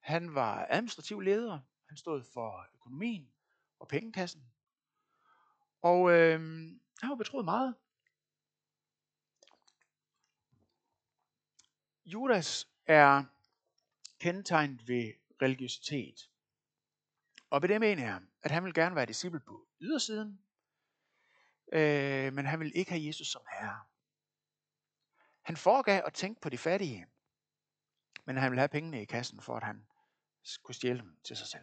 Han 0.00 0.34
var 0.34 0.66
administrativ 0.70 1.20
leder. 1.20 1.60
Han 1.88 1.96
stod 1.96 2.24
for 2.34 2.66
økonomien 2.74 3.32
og 3.78 3.88
pengekassen. 3.88 4.52
Og 5.82 6.10
øh, 6.10 6.40
han 7.00 7.10
var 7.10 7.14
betroet 7.14 7.44
meget. 7.44 7.74
Judas 12.04 12.68
er 12.86 13.24
kendetegnet 14.18 14.88
ved 14.88 15.12
religiøsitet. 15.42 16.29
Og 17.50 17.62
ved 17.62 17.68
det 17.68 17.80
mener 17.80 18.04
jeg, 18.04 18.20
at 18.42 18.50
han 18.50 18.64
vil 18.64 18.74
gerne 18.74 18.96
være 18.96 19.06
disciple 19.06 19.40
på 19.40 19.68
ydersiden, 19.80 20.40
øh, 21.72 22.32
men 22.32 22.46
han 22.46 22.60
vil 22.60 22.72
ikke 22.74 22.90
have 22.90 23.06
Jesus 23.06 23.28
som 23.28 23.42
herre. 23.52 23.80
Han 25.42 25.56
foregav 25.56 26.02
at 26.06 26.14
tænke 26.14 26.40
på 26.40 26.48
de 26.48 26.58
fattige, 26.58 27.06
men 28.24 28.36
han 28.36 28.50
ville 28.50 28.60
have 28.60 28.68
pengene 28.68 29.02
i 29.02 29.04
kassen, 29.04 29.40
for 29.40 29.56
at 29.56 29.62
han 29.62 29.86
skulle 30.42 30.76
stjæle 30.76 30.98
dem 30.98 31.16
til 31.24 31.36
sig 31.36 31.46
selv. 31.46 31.62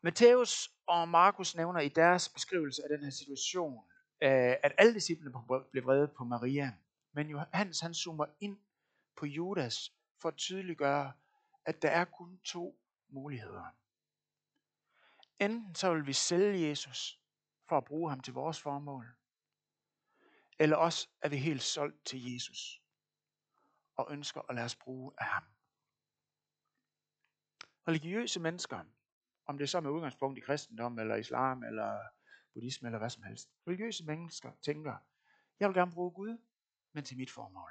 Matthæus 0.00 0.70
og 0.86 1.08
Markus 1.08 1.56
nævner 1.56 1.80
i 1.80 1.88
deres 1.88 2.28
beskrivelse 2.28 2.82
af 2.82 2.88
den 2.88 3.04
her 3.04 3.10
situation, 3.10 3.84
øh, 4.22 4.56
at 4.62 4.72
alle 4.78 4.94
disciplene 4.94 5.32
blev 5.70 5.84
vrede 5.84 6.08
på 6.08 6.24
Maria. 6.24 6.74
Men 7.12 7.28
Johannes 7.28 7.80
han 7.80 7.94
zoomer 7.94 8.26
ind 8.40 8.58
på 9.16 9.26
Judas 9.26 9.92
for 10.18 10.28
at 10.28 10.36
tydeliggøre, 10.36 11.12
at 11.64 11.82
der 11.82 11.90
er 11.90 12.04
kun 12.04 12.40
to 12.44 12.80
muligheder. 13.12 13.64
Enten 15.38 15.74
så 15.74 15.94
vil 15.94 16.06
vi 16.06 16.12
sælge 16.12 16.68
Jesus 16.68 17.20
for 17.68 17.76
at 17.76 17.84
bruge 17.84 18.10
ham 18.10 18.20
til 18.20 18.34
vores 18.34 18.60
formål, 18.60 19.16
eller 20.58 20.76
også 20.76 21.08
er 21.22 21.28
vi 21.28 21.36
helt 21.36 21.62
solgt 21.62 22.06
til 22.06 22.32
Jesus 22.32 22.82
og 23.96 24.06
ønsker 24.10 24.40
at 24.48 24.54
lade 24.54 24.64
os 24.64 24.76
bruge 24.76 25.12
af 25.18 25.26
ham. 25.26 25.44
Religiøse 27.88 28.40
mennesker, 28.40 28.84
om 29.46 29.58
det 29.58 29.64
er 29.64 29.68
så 29.68 29.80
med 29.80 29.90
udgangspunkt 29.90 30.38
i 30.38 30.40
kristendom, 30.40 30.98
eller 30.98 31.16
islam, 31.16 31.64
eller 31.64 32.00
buddhisme, 32.52 32.88
eller 32.88 32.98
hvad 32.98 33.10
som 33.10 33.22
helst. 33.22 33.50
Religiøse 33.66 34.04
mennesker 34.04 34.52
tænker, 34.62 34.96
jeg 35.60 35.68
vil 35.68 35.74
gerne 35.74 35.92
bruge 35.92 36.10
Gud, 36.10 36.38
men 36.92 37.04
til 37.04 37.16
mit 37.16 37.30
formål. 37.30 37.70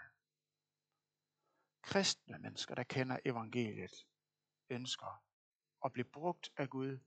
Kristne 1.81 2.39
mennesker, 2.39 2.75
der 2.75 2.83
kender 2.83 3.19
evangeliet, 3.25 4.07
ønsker 4.69 5.23
og 5.81 5.93
blive 5.93 6.05
brugt 6.13 6.49
af 6.57 6.69
Gud 6.69 6.99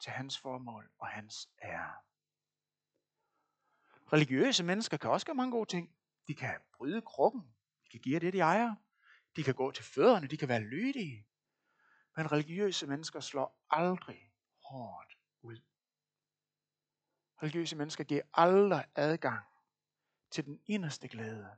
til 0.00 0.12
hans 0.12 0.38
formål 0.38 0.90
og 0.98 1.08
hans 1.08 1.48
ære. 1.62 1.94
Religiøse 4.12 4.64
mennesker 4.64 4.96
kan 4.96 5.10
også 5.10 5.26
gøre 5.26 5.36
mange 5.36 5.52
gode 5.52 5.68
ting. 5.68 5.96
De 6.28 6.34
kan 6.34 6.60
bryde 6.72 7.02
krukken. 7.02 7.42
De 7.84 7.88
kan 7.90 8.00
give 8.00 8.20
det, 8.20 8.32
de 8.32 8.40
ejer. 8.40 8.74
De 9.36 9.42
kan 9.44 9.54
gå 9.54 9.70
til 9.70 9.84
fødderne. 9.84 10.26
De 10.26 10.36
kan 10.36 10.48
være 10.48 10.60
lydige. 10.60 11.26
Men 12.16 12.32
religiøse 12.32 12.86
mennesker 12.86 13.20
slår 13.20 13.66
aldrig 13.70 14.32
hårdt 14.64 15.16
ud. 15.42 15.60
Religiøse 17.42 17.76
mennesker 17.76 18.04
giver 18.04 18.22
aldrig 18.34 18.84
adgang 18.94 19.46
til 20.30 20.44
den 20.44 20.60
inderste 20.66 21.08
glæde, 21.08 21.56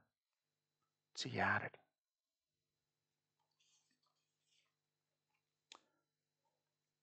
til 1.14 1.30
hjertet. 1.30 1.79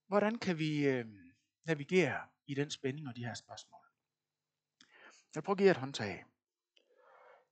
Hvordan 0.08 0.38
kan 0.38 0.58
vi 0.58 0.88
øh, 0.88 1.06
navigere 1.64 2.28
i 2.46 2.54
den 2.54 2.72
spænding 2.72 3.08
og 3.08 3.16
de 3.16 3.26
her 3.26 3.34
spørgsmål? 3.34 3.82
Jeg 5.36 5.44
prøver 5.44 5.56
at 5.56 5.58
give 5.58 5.72
et 5.72 5.78
håndtag. 5.78 6.26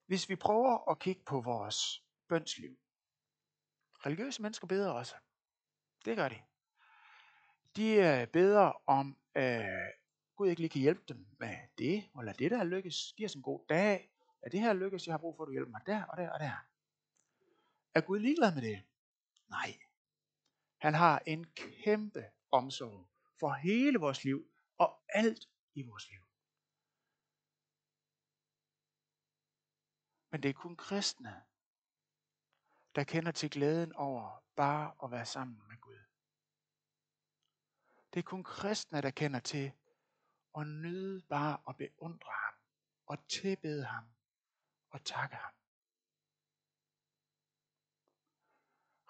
Hvis 0.06 0.30
vi 0.30 0.36
prøver 0.36 0.92
at 0.92 1.00
kigge 1.00 1.24
på 1.26 1.42
vores 1.42 2.04
bønsliv. 2.28 2.78
Religiøse 4.06 4.42
mennesker 4.42 4.68
beder 4.68 4.92
også. 4.92 5.16
Det 6.06 6.18
gør 6.18 6.30
de. 6.30 6.36
De 7.76 7.92
øh, 7.94 8.28
beder 8.28 8.90
om, 8.90 9.18
at 9.34 9.62
øh, 9.62 9.94
Gud 10.36 10.50
ikke 10.50 10.62
lige 10.62 10.70
kan 10.70 10.82
hjælpe 10.82 11.04
dem 11.08 11.28
med 11.40 11.58
det, 11.78 12.10
og 12.14 12.24
lad 12.24 12.34
det 12.34 12.52
der 12.52 12.64
lykkes. 12.64 13.14
Giv 13.18 13.26
os 13.26 13.36
en 13.36 13.42
god 13.42 13.66
dag. 13.70 14.12
at 14.42 14.52
det 14.52 14.60
her 14.60 14.74
lykkes. 14.74 15.08
Jeg 15.08 15.14
har 15.14 15.18
brug 15.18 15.36
for, 15.36 15.44
at 15.44 15.48
du 15.48 15.52
hjælper 15.52 15.72
mig 15.72 15.82
der 15.86 16.04
og 16.04 16.18
der 16.18 16.30
og 16.30 16.40
der. 16.40 16.66
Er 17.94 18.02
Gud 18.02 18.20
ligeglad 18.20 18.54
med 18.54 18.62
det? 18.62 18.84
Nej. 19.50 19.78
Han 20.78 20.94
har 20.94 21.24
en 21.26 21.46
kæmpe 21.84 22.26
omsorg 22.52 23.10
for 23.40 23.54
hele 23.54 24.00
vores 24.00 24.24
liv 24.24 24.52
og 24.78 25.04
alt 25.10 25.50
i 25.74 25.82
vores 25.82 26.10
liv. 26.10 26.22
Men 30.32 30.44
det 30.44 30.50
er 30.50 30.54
kun 30.54 30.76
kristne, 30.76 31.44
der 32.96 33.04
kender 33.04 33.32
til 33.32 33.50
glæden 33.50 33.94
over 33.94 34.44
bare 34.56 34.96
at 35.04 35.12
være 35.12 35.26
sammen 35.26 35.62
med 35.68 35.78
Gud. 35.78 36.00
Det 38.14 38.20
er 38.20 38.24
kun 38.24 38.44
kristne, 38.44 39.02
der 39.02 39.12
kender 39.12 39.40
til 39.40 39.72
at 40.58 40.68
nyde 40.68 41.22
bare 41.22 41.62
at 41.70 41.78
beundre 41.78 42.32
ham 42.32 42.54
og 43.06 43.28
tilbede 43.28 43.86
ham 43.86 44.06
og 44.90 45.06
takke 45.06 45.36
ham. 45.36 45.54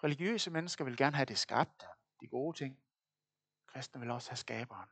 Religiøse 0.04 0.50
mennesker 0.50 0.84
vil 0.84 0.96
gerne 0.96 1.16
have 1.16 1.26
det 1.26 1.38
skabte, 1.38 1.86
de 2.20 2.28
gode 2.28 2.56
ting. 2.56 2.85
Kristne 3.76 4.00
vil 4.00 4.10
også 4.10 4.30
have 4.30 4.36
skaberen. 4.36 4.90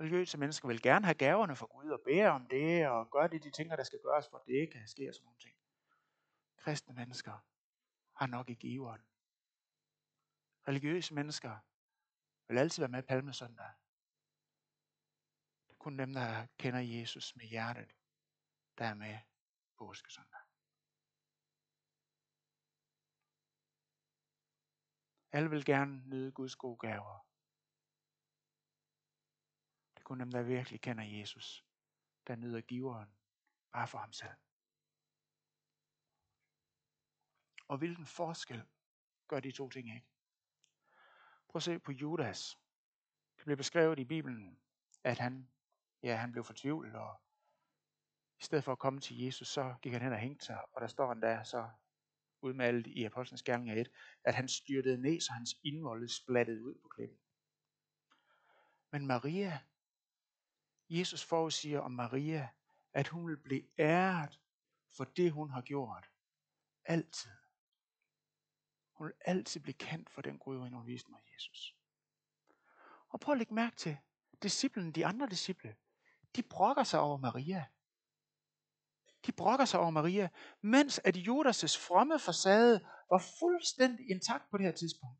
Religiøse 0.00 0.38
mennesker 0.38 0.68
vil 0.68 0.82
gerne 0.82 1.04
have 1.04 1.14
gaverne 1.14 1.56
for 1.56 1.66
Gud 1.66 1.90
og 1.90 2.00
bære 2.04 2.30
om 2.30 2.46
det 2.46 2.88
og 2.88 3.10
gøre 3.10 3.28
det, 3.28 3.44
de 3.44 3.50
tænker, 3.50 3.76
der 3.76 3.84
skal 3.84 3.98
gøres, 4.02 4.28
for 4.28 4.36
at 4.38 4.46
det 4.46 4.72
kan 4.72 4.88
ske 4.88 5.08
og 5.08 5.14
sådan 5.14 5.24
nogle 5.24 5.38
ting. 5.38 5.56
Kristne 6.56 6.94
mennesker 6.94 7.38
har 8.12 8.26
nok 8.26 8.50
i 8.50 8.54
giveren. 8.54 9.02
Religiøse 10.68 11.14
mennesker 11.14 11.58
vil 12.48 12.58
altid 12.58 12.82
være 12.82 12.88
med 12.88 13.02
palmesøndag. 13.02 13.72
Det 15.66 15.72
er 15.72 15.78
kun 15.78 15.98
dem, 15.98 16.12
der 16.12 16.46
kender 16.58 16.80
Jesus 16.80 17.36
med 17.36 17.44
hjertet, 17.44 17.90
der 18.78 18.84
er 18.84 18.94
med 18.94 19.18
påskesøndag. 19.78 20.40
Alle 25.32 25.50
vil 25.50 25.64
gerne 25.64 26.08
nyde 26.08 26.32
Guds 26.32 26.56
gode 26.56 26.78
gaver. 26.78 27.29
Kun 30.10 30.20
dem, 30.20 30.30
der 30.30 30.42
virkelig 30.42 30.80
kender 30.80 31.04
Jesus, 31.04 31.64
der 32.26 32.36
nyder 32.36 32.60
giveren 32.60 33.08
bare 33.72 33.88
for 33.88 33.98
ham 33.98 34.12
selv. 34.12 34.36
Og 37.68 37.78
hvilken 37.78 38.06
forskel 38.06 38.62
gør 39.28 39.40
de 39.40 39.52
to 39.52 39.68
ting 39.68 39.94
ikke? 39.94 40.06
Prøv 41.48 41.58
at 41.58 41.62
se 41.62 41.78
på 41.78 41.92
Judas. 41.92 42.58
Det 43.36 43.44
bliver 43.44 43.56
beskrevet 43.56 43.98
i 43.98 44.04
Bibelen, 44.04 44.60
at 45.04 45.18
han, 45.18 45.50
ja, 46.02 46.16
han 46.16 46.32
blev 46.32 46.44
fortvivlet, 46.44 46.94
og 46.94 47.20
i 48.40 48.44
stedet 48.44 48.64
for 48.64 48.72
at 48.72 48.78
komme 48.78 49.00
til 49.00 49.18
Jesus, 49.18 49.48
så 49.48 49.74
gik 49.82 49.92
han 49.92 50.02
hen 50.02 50.12
og 50.12 50.18
hængte 50.18 50.46
sig, 50.46 50.74
og 50.74 50.80
der 50.80 50.86
står 50.86 51.08
han 51.08 51.22
der 51.22 51.42
så 51.42 51.70
udmalet 52.42 52.86
i 52.86 53.04
Apostlenes 53.04 53.42
Gerninger 53.42 53.80
1, 53.80 53.88
at 54.24 54.34
han 54.34 54.48
styrtede 54.48 55.02
ned, 55.02 55.20
så 55.20 55.32
hans 55.32 55.54
indvolde 55.64 56.08
splattede 56.08 56.64
ud 56.64 56.74
på 56.82 56.88
klippen. 56.88 57.18
Men 58.92 59.06
Maria, 59.06 59.60
Jesus 60.90 61.24
forudsiger 61.24 61.80
om 61.80 61.92
Maria, 61.92 62.48
at 62.92 63.08
hun 63.08 63.28
vil 63.28 63.36
blive 63.36 63.62
æret 63.78 64.40
for 64.96 65.04
det, 65.04 65.32
hun 65.32 65.50
har 65.50 65.60
gjort. 65.60 66.10
Altid. 66.84 67.30
Hun 68.92 69.06
vil 69.06 69.14
altid 69.24 69.60
blive 69.60 69.74
kendt 69.74 70.10
for 70.10 70.22
den 70.22 70.38
gode 70.38 70.58
hun 70.58 70.86
viste 70.86 71.10
mig 71.10 71.20
Jesus. 71.34 71.76
Og 73.08 73.20
prøv 73.20 73.32
at 73.32 73.38
lægge 73.38 73.54
mærke 73.54 73.76
til, 73.76 73.96
disciplen, 74.42 74.92
de 74.92 75.06
andre 75.06 75.28
disciple, 75.28 75.76
de 76.36 76.42
brokker 76.42 76.84
sig 76.84 77.00
over 77.00 77.16
Maria. 77.16 77.66
De 79.26 79.32
brokker 79.32 79.64
sig 79.64 79.80
over 79.80 79.90
Maria, 79.90 80.28
mens 80.60 80.98
at 80.98 81.16
Judas' 81.16 81.86
fromme 81.86 82.18
facade 82.18 82.86
var 83.10 83.24
fuldstændig 83.38 84.10
intakt 84.10 84.50
på 84.50 84.58
det 84.58 84.66
her 84.66 84.72
tidspunkt. 84.72 85.19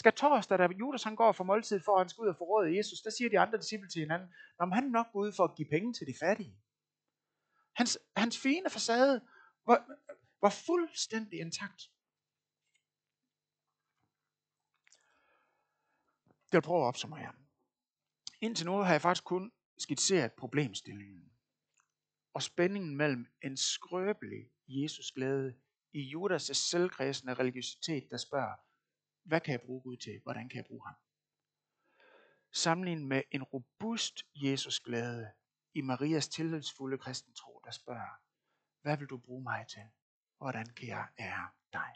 Skal 0.00 0.12
torsdag, 0.12 0.58
da 0.58 0.68
Judas 0.78 1.02
han 1.02 1.16
går 1.16 1.32
for 1.32 1.44
måltid 1.44 1.80
for, 1.80 1.92
at 1.92 2.00
han 2.00 2.08
skal 2.08 2.22
ud 2.22 2.28
og 2.28 2.36
forråde 2.36 2.76
Jesus, 2.76 3.00
der 3.00 3.10
siger 3.10 3.30
de 3.30 3.38
andre 3.38 3.58
disciple 3.58 3.88
til 3.88 4.00
hinanden, 4.00 4.28
om 4.58 4.72
han 4.72 4.84
nok 4.84 5.06
går 5.12 5.20
ud 5.20 5.32
for 5.32 5.44
at 5.44 5.54
give 5.56 5.68
penge 5.68 5.92
til 5.92 6.06
de 6.06 6.14
fattige. 6.20 6.56
Hans, 7.72 7.98
hans 8.16 8.38
fine 8.38 8.70
facade 8.70 9.20
var, 9.66 9.86
var 10.40 10.50
fuldstændig 10.50 11.40
intakt. 11.40 11.90
Jeg 16.52 16.58
vil 16.58 16.62
prøve 16.62 16.82
at 16.82 16.88
opsummere. 16.88 17.32
Indtil 18.40 18.66
nu 18.66 18.72
har 18.72 18.92
jeg 18.92 19.02
faktisk 19.02 19.24
kun 19.24 19.52
skitseret 19.78 20.32
problemstillingen 20.32 21.32
og 22.34 22.42
spændingen 22.42 22.96
mellem 22.96 23.26
en 23.42 23.56
skrøbelig 23.56 24.50
Jesus 24.68 25.12
glæde 25.12 25.54
i 25.92 26.14
Judas' 26.14 26.52
selvkredsende 26.52 27.34
religiøsitet, 27.34 28.10
der 28.10 28.16
spørger, 28.16 28.69
hvad 29.22 29.40
kan 29.40 29.52
jeg 29.52 29.60
bruge 29.60 29.82
Gud 29.82 29.96
til? 29.96 30.20
Hvordan 30.22 30.48
kan 30.48 30.56
jeg 30.56 30.64
bruge 30.64 30.86
ham? 30.86 30.96
Sammenlignet 32.52 33.06
med 33.06 33.22
en 33.30 33.42
robust 33.42 34.22
Jesusglæde 34.34 35.32
i 35.74 35.80
Marias 35.80 36.28
tillidsfulde 36.28 36.98
kristen 36.98 37.34
tro, 37.34 37.60
der 37.64 37.70
spørger, 37.70 38.22
hvad 38.82 38.96
vil 38.96 39.06
du 39.08 39.18
bruge 39.18 39.42
mig 39.42 39.66
til? 39.68 39.82
Hvordan 40.38 40.66
kan 40.66 40.88
jeg 40.88 41.08
ære 41.18 41.50
dig? 41.72 41.92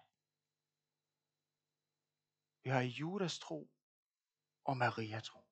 Vi 2.65 2.71
har 2.71 2.81
Judas 2.81 3.39
tro 3.39 3.71
og 4.65 4.77
Maria 4.77 5.21
tro. 5.21 5.45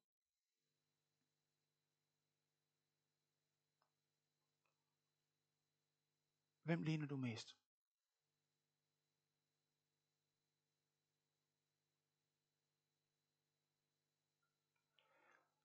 Hvem 6.63 6.83
ligner 6.83 7.07
du 7.07 7.17
mest? 7.17 7.62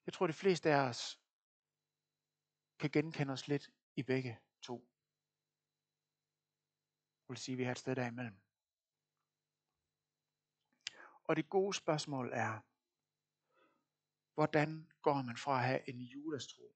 Jeg 0.08 0.14
tror, 0.14 0.28
de 0.28 0.34
fleste 0.34 0.70
af 0.70 0.90
os 0.90 1.20
kan 2.80 2.90
genkende 2.90 3.34
os 3.34 3.48
lidt 3.48 3.70
i 3.96 4.04
begge 4.04 4.40
to. 4.62 4.90
vil 7.28 7.38
sige, 7.38 7.54
at 7.54 7.58
vi 7.58 7.64
har 7.64 7.72
et 7.72 7.78
sted 7.78 7.96
derimellem. 7.96 8.40
Og 11.24 11.36
det 11.36 11.50
gode 11.50 11.74
spørgsmål 11.74 12.30
er, 12.34 12.62
hvordan 14.34 14.92
går 15.02 15.22
man 15.22 15.38
fra 15.38 15.58
at 15.58 15.66
have 15.66 15.90
en 15.90 16.02
Judas-tro 16.02 16.76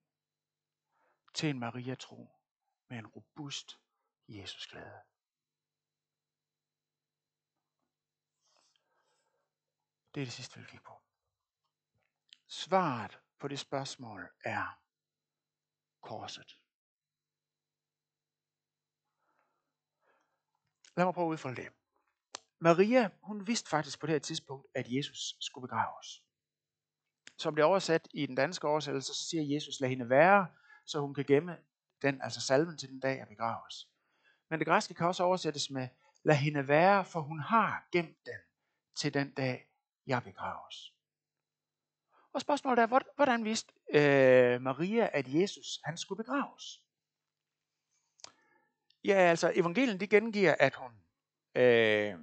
til 1.33 1.49
en 1.49 1.59
Maria-tro 1.59 2.29
med 2.89 2.97
en 2.97 3.07
robust 3.07 3.79
Jesus-glæde? 4.27 5.01
Det 10.13 10.21
er 10.21 10.25
det 10.25 10.33
sidste, 10.33 10.55
vi 10.55 10.61
vil 10.61 10.69
kigge 10.69 10.85
på. 10.85 11.10
Svaret 12.53 13.19
på 13.39 13.47
det 13.47 13.59
spørgsmål 13.59 14.29
er 14.45 14.79
korset. 16.01 16.57
Lad 20.97 21.05
mig 21.05 21.13
prøve 21.13 21.27
at 21.27 21.31
udfolde 21.31 21.61
det. 21.61 21.71
Maria, 22.59 23.09
hun 23.23 23.47
vidste 23.47 23.69
faktisk 23.69 23.99
på 23.99 24.07
det 24.07 24.13
her 24.13 24.19
tidspunkt, 24.19 24.67
at 24.75 24.85
Jesus 24.87 25.35
skulle 25.39 25.67
begraves. 25.67 26.23
Som 27.37 27.55
det 27.55 27.61
er 27.61 27.65
oversat 27.65 28.07
i 28.13 28.25
den 28.25 28.35
danske 28.35 28.67
oversættelse, 28.67 29.13
så 29.13 29.29
siger 29.29 29.53
Jesus, 29.55 29.79
lad 29.79 29.89
hende 29.89 30.09
være, 30.09 30.47
så 30.85 30.99
hun 30.99 31.13
kan 31.13 31.25
gemme 31.25 31.57
den, 32.01 32.21
altså 32.21 32.41
salven 32.41 32.77
til 32.77 32.89
den 32.89 32.99
dag, 32.99 33.21
at 33.21 33.27
begraves. 33.27 33.89
Men 34.49 34.59
det 34.59 34.67
græske 34.67 34.93
kan 34.93 35.07
også 35.07 35.23
oversættes 35.23 35.69
med, 35.69 35.87
lad 36.23 36.35
hende 36.35 36.67
være, 36.67 37.05
for 37.05 37.21
hun 37.21 37.39
har 37.39 37.87
gemt 37.91 38.25
den 38.25 38.39
til 38.95 39.13
den 39.13 39.33
dag, 39.33 39.67
jeg 40.05 40.23
begraves. 40.23 40.93
Og 42.33 42.41
spørgsmålet 42.41 42.81
er, 42.81 43.13
hvordan 43.15 43.45
vidste 43.45 43.73
øh, 43.93 44.61
Maria, 44.61 45.09
at 45.13 45.25
Jesus 45.27 45.79
han 45.83 45.97
skulle 45.97 46.23
begraves? 46.23 46.81
Ja, 49.03 49.13
altså 49.13 49.51
evangelien 49.55 49.99
de 49.99 50.07
gengiver, 50.07 50.55
at 50.59 50.75
hun, 50.75 50.91
øh, 51.55 52.13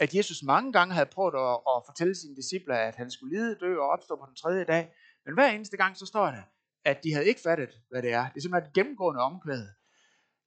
at 0.00 0.14
Jesus 0.14 0.42
mange 0.42 0.72
gange 0.72 0.94
havde 0.94 1.06
prøvet 1.06 1.34
at, 1.34 1.60
at 1.72 1.82
fortælle 1.86 2.14
sine 2.14 2.36
disciple, 2.36 2.78
at 2.78 2.96
han 2.96 3.10
skulle 3.10 3.36
lide, 3.38 3.58
dø 3.60 3.78
og 3.78 3.88
opstå 3.88 4.16
på 4.16 4.26
den 4.26 4.36
tredje 4.36 4.64
dag. 4.64 4.92
Men 5.24 5.34
hver 5.34 5.48
eneste 5.50 5.76
gang, 5.76 5.96
så 5.96 6.06
står 6.06 6.26
der, 6.26 6.42
at 6.84 7.04
de 7.04 7.12
havde 7.12 7.26
ikke 7.26 7.40
fattet, 7.40 7.80
hvad 7.90 8.02
det 8.02 8.12
er. 8.12 8.28
Det 8.28 8.36
er 8.36 8.40
simpelthen 8.40 8.68
et 8.68 8.74
gennemgående 8.74 9.20
omkvæd. 9.20 9.66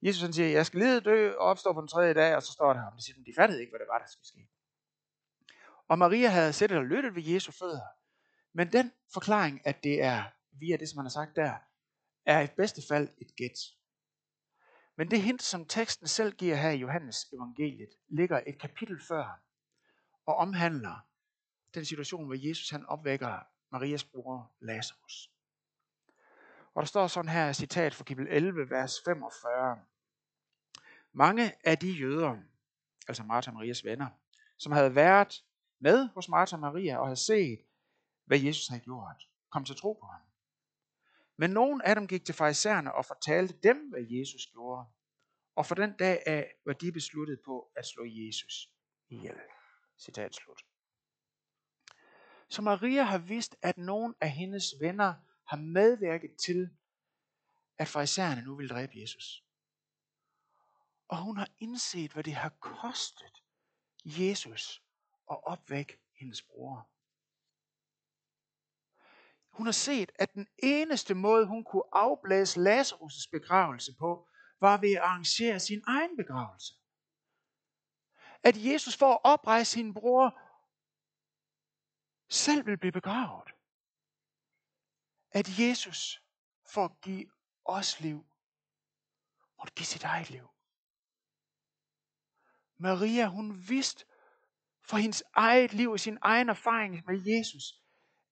Jesus 0.02 0.22
han 0.22 0.32
siger, 0.32 0.48
jeg 0.48 0.66
skal 0.66 0.80
lide, 0.80 1.00
dø 1.00 1.32
og 1.32 1.46
opstå 1.46 1.72
på 1.72 1.80
den 1.80 1.88
tredje 1.88 2.14
dag, 2.14 2.36
og 2.36 2.42
så 2.42 2.52
står 2.52 2.72
der 2.72 2.86
om 2.86 2.98
de 3.26 3.32
fattede 3.36 3.60
ikke, 3.60 3.70
hvad 3.70 3.80
det 3.80 3.88
var, 3.88 3.98
der 3.98 4.06
skulle 4.06 4.28
ske. 4.28 4.48
Og 5.88 5.98
Maria 5.98 6.28
havde 6.28 6.52
set 6.52 6.72
og 6.72 6.84
lyttet 6.84 7.14
ved 7.14 7.22
Jesu 7.22 7.52
fødder. 7.52 7.95
Men 8.56 8.72
den 8.72 8.92
forklaring, 9.12 9.66
at 9.66 9.84
det 9.84 10.02
er 10.02 10.24
via 10.52 10.76
det, 10.76 10.88
som 10.88 10.98
han 10.98 11.04
har 11.04 11.10
sagt 11.10 11.36
der, 11.36 11.54
er 12.26 12.40
i 12.40 12.46
bedste 12.56 12.82
fald 12.88 13.08
et 13.18 13.36
gæt. 13.36 13.58
Men 14.96 15.10
det 15.10 15.22
hint, 15.22 15.42
som 15.42 15.66
teksten 15.66 16.08
selv 16.08 16.32
giver 16.32 16.56
her 16.56 16.70
i 16.70 16.76
Johannes 16.76 17.24
evangeliet, 17.32 17.88
ligger 18.08 18.40
et 18.46 18.60
kapitel 18.60 19.00
før 19.08 19.40
og 20.26 20.36
omhandler 20.36 21.06
den 21.74 21.84
situation, 21.84 22.24
hvor 22.24 22.48
Jesus 22.48 22.70
han 22.70 22.86
opvækker 22.86 23.38
Marias 23.70 24.04
bror 24.04 24.52
Lazarus. 24.60 25.30
Og 26.74 26.82
der 26.82 26.86
står 26.86 27.06
sådan 27.06 27.30
her, 27.30 27.52
citat 27.52 27.94
fra 27.94 28.04
kapitel 28.04 28.32
11, 28.32 28.70
vers 28.70 29.00
45. 29.04 29.80
Mange 31.12 31.52
af 31.64 31.78
de 31.78 31.90
jøder, 31.90 32.36
altså 33.08 33.22
Martha 33.22 33.50
og 33.50 33.54
Marias 33.54 33.84
venner, 33.84 34.08
som 34.58 34.72
havde 34.72 34.94
været 34.94 35.44
med 35.78 36.08
hos 36.14 36.28
Martha 36.28 36.56
og 36.56 36.60
Maria 36.60 36.98
og 36.98 37.06
havde 37.06 37.16
set, 37.16 37.66
hvad 38.26 38.40
Jesus 38.40 38.68
havde 38.68 38.82
gjort, 38.82 39.28
kom 39.50 39.64
til 39.64 39.76
tro 39.76 39.92
på 39.92 40.06
ham. 40.06 40.20
Men 41.36 41.50
nogen 41.50 41.82
af 41.82 41.94
dem 41.94 42.06
gik 42.06 42.24
til 42.24 42.34
farisæerne 42.34 42.94
og 42.94 43.04
fortalte 43.04 43.58
dem, 43.62 43.88
hvad 43.90 44.02
Jesus 44.10 44.46
gjorde. 44.46 44.86
Og 45.54 45.66
for 45.66 45.74
den 45.74 45.96
dag 45.96 46.22
af 46.26 46.54
var 46.66 46.72
de 46.72 46.92
besluttet 46.92 47.40
på 47.44 47.72
at 47.76 47.86
slå 47.86 48.04
Jesus 48.06 48.70
ihjel. 49.08 49.36
Citat 49.98 50.34
slut. 50.34 50.66
Så 52.48 52.62
Maria 52.62 53.02
har 53.02 53.18
vidst, 53.18 53.56
at 53.62 53.78
nogen 53.78 54.14
af 54.20 54.30
hendes 54.30 54.74
venner 54.80 55.14
har 55.48 55.56
medvirket 55.56 56.30
til, 56.44 56.70
at 57.78 57.88
farisæerne 57.88 58.42
nu 58.42 58.56
vil 58.56 58.68
dræbe 58.68 58.92
Jesus. 58.96 59.44
Og 61.08 61.22
hun 61.22 61.36
har 61.36 61.48
indset, 61.58 62.12
hvad 62.12 62.24
det 62.24 62.34
har 62.34 62.48
kostet 62.60 63.42
Jesus 64.04 64.82
at 65.30 65.44
opvække 65.44 66.00
hendes 66.14 66.42
bror. 66.42 66.88
Hun 69.56 69.66
har 69.66 69.72
set, 69.72 70.12
at 70.14 70.34
den 70.34 70.46
eneste 70.58 71.14
måde, 71.14 71.46
hun 71.46 71.64
kunne 71.64 71.82
afblæse 71.92 72.60
Lazarus' 72.60 73.28
begravelse 73.32 73.92
på, 73.98 74.28
var 74.60 74.76
ved 74.76 74.92
at 74.92 75.02
arrangere 75.02 75.60
sin 75.60 75.82
egen 75.86 76.16
begravelse. 76.16 76.74
At 78.42 78.64
Jesus 78.64 78.96
for 78.96 79.12
at 79.12 79.20
oprejse 79.24 79.72
sin 79.72 79.94
bror, 79.94 80.40
selv 82.28 82.66
vil 82.66 82.78
blive 82.78 82.92
begravet. 82.92 83.50
At 85.30 85.58
Jesus 85.58 86.22
for 86.72 86.84
at 86.84 87.00
give 87.00 87.30
os 87.64 88.00
liv, 88.00 88.26
måtte 89.58 89.74
give 89.74 89.86
sit 89.86 90.04
eget 90.04 90.30
liv. 90.30 90.48
Maria, 92.78 93.26
hun 93.26 93.68
vidste 93.68 94.04
for 94.82 94.96
hendes 94.96 95.22
eget 95.34 95.72
liv 95.72 95.90
og 95.90 96.00
sin 96.00 96.18
egen 96.22 96.48
erfaring 96.48 97.02
med 97.06 97.20
Jesus, 97.26 97.82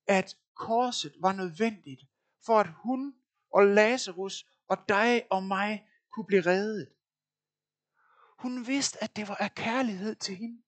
at 0.07 0.37
korset 0.55 1.15
var 1.21 1.33
nødvendigt 1.33 2.03
for 2.47 2.61
at 2.61 2.69
hun 2.69 3.15
og 3.51 3.67
Lazarus 3.67 4.47
og 4.69 4.89
dig 4.89 5.27
og 5.31 5.43
mig 5.43 5.89
kunne 6.13 6.27
blive 6.27 6.47
reddet. 6.47 6.89
Hun 8.39 8.67
vidste, 8.67 9.05
at 9.05 9.17
det 9.17 9.29
var 9.29 9.35
af 9.35 9.55
kærlighed 9.55 10.15
til 10.15 10.37
hende. 10.37 10.63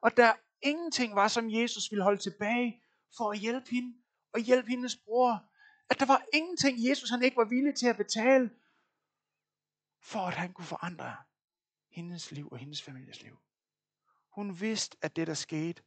Og 0.00 0.16
der 0.16 0.32
ingenting 0.62 1.14
var, 1.14 1.28
som 1.28 1.50
Jesus 1.50 1.90
ville 1.90 2.02
holde 2.02 2.20
tilbage 2.20 2.82
for 3.16 3.32
at 3.32 3.38
hjælpe 3.38 3.70
hende 3.70 3.94
og 4.32 4.40
hjælpe 4.40 4.68
hendes 4.68 4.96
bror. 4.96 5.44
At 5.90 6.00
der 6.00 6.06
var 6.06 6.24
ingenting, 6.32 6.88
Jesus 6.88 7.10
han 7.10 7.22
ikke 7.22 7.36
var 7.36 7.44
villig 7.44 7.74
til 7.74 7.86
at 7.86 7.96
betale, 7.96 8.50
for 10.02 10.18
at 10.18 10.34
han 10.34 10.52
kunne 10.52 10.64
forandre 10.64 11.16
hendes 11.90 12.32
liv 12.32 12.48
og 12.52 12.58
hendes 12.58 12.82
families 12.82 13.22
liv. 13.22 13.38
Hun 14.30 14.60
vidste, 14.60 14.96
at 15.02 15.16
det, 15.16 15.26
der 15.26 15.34
skete 15.34 15.82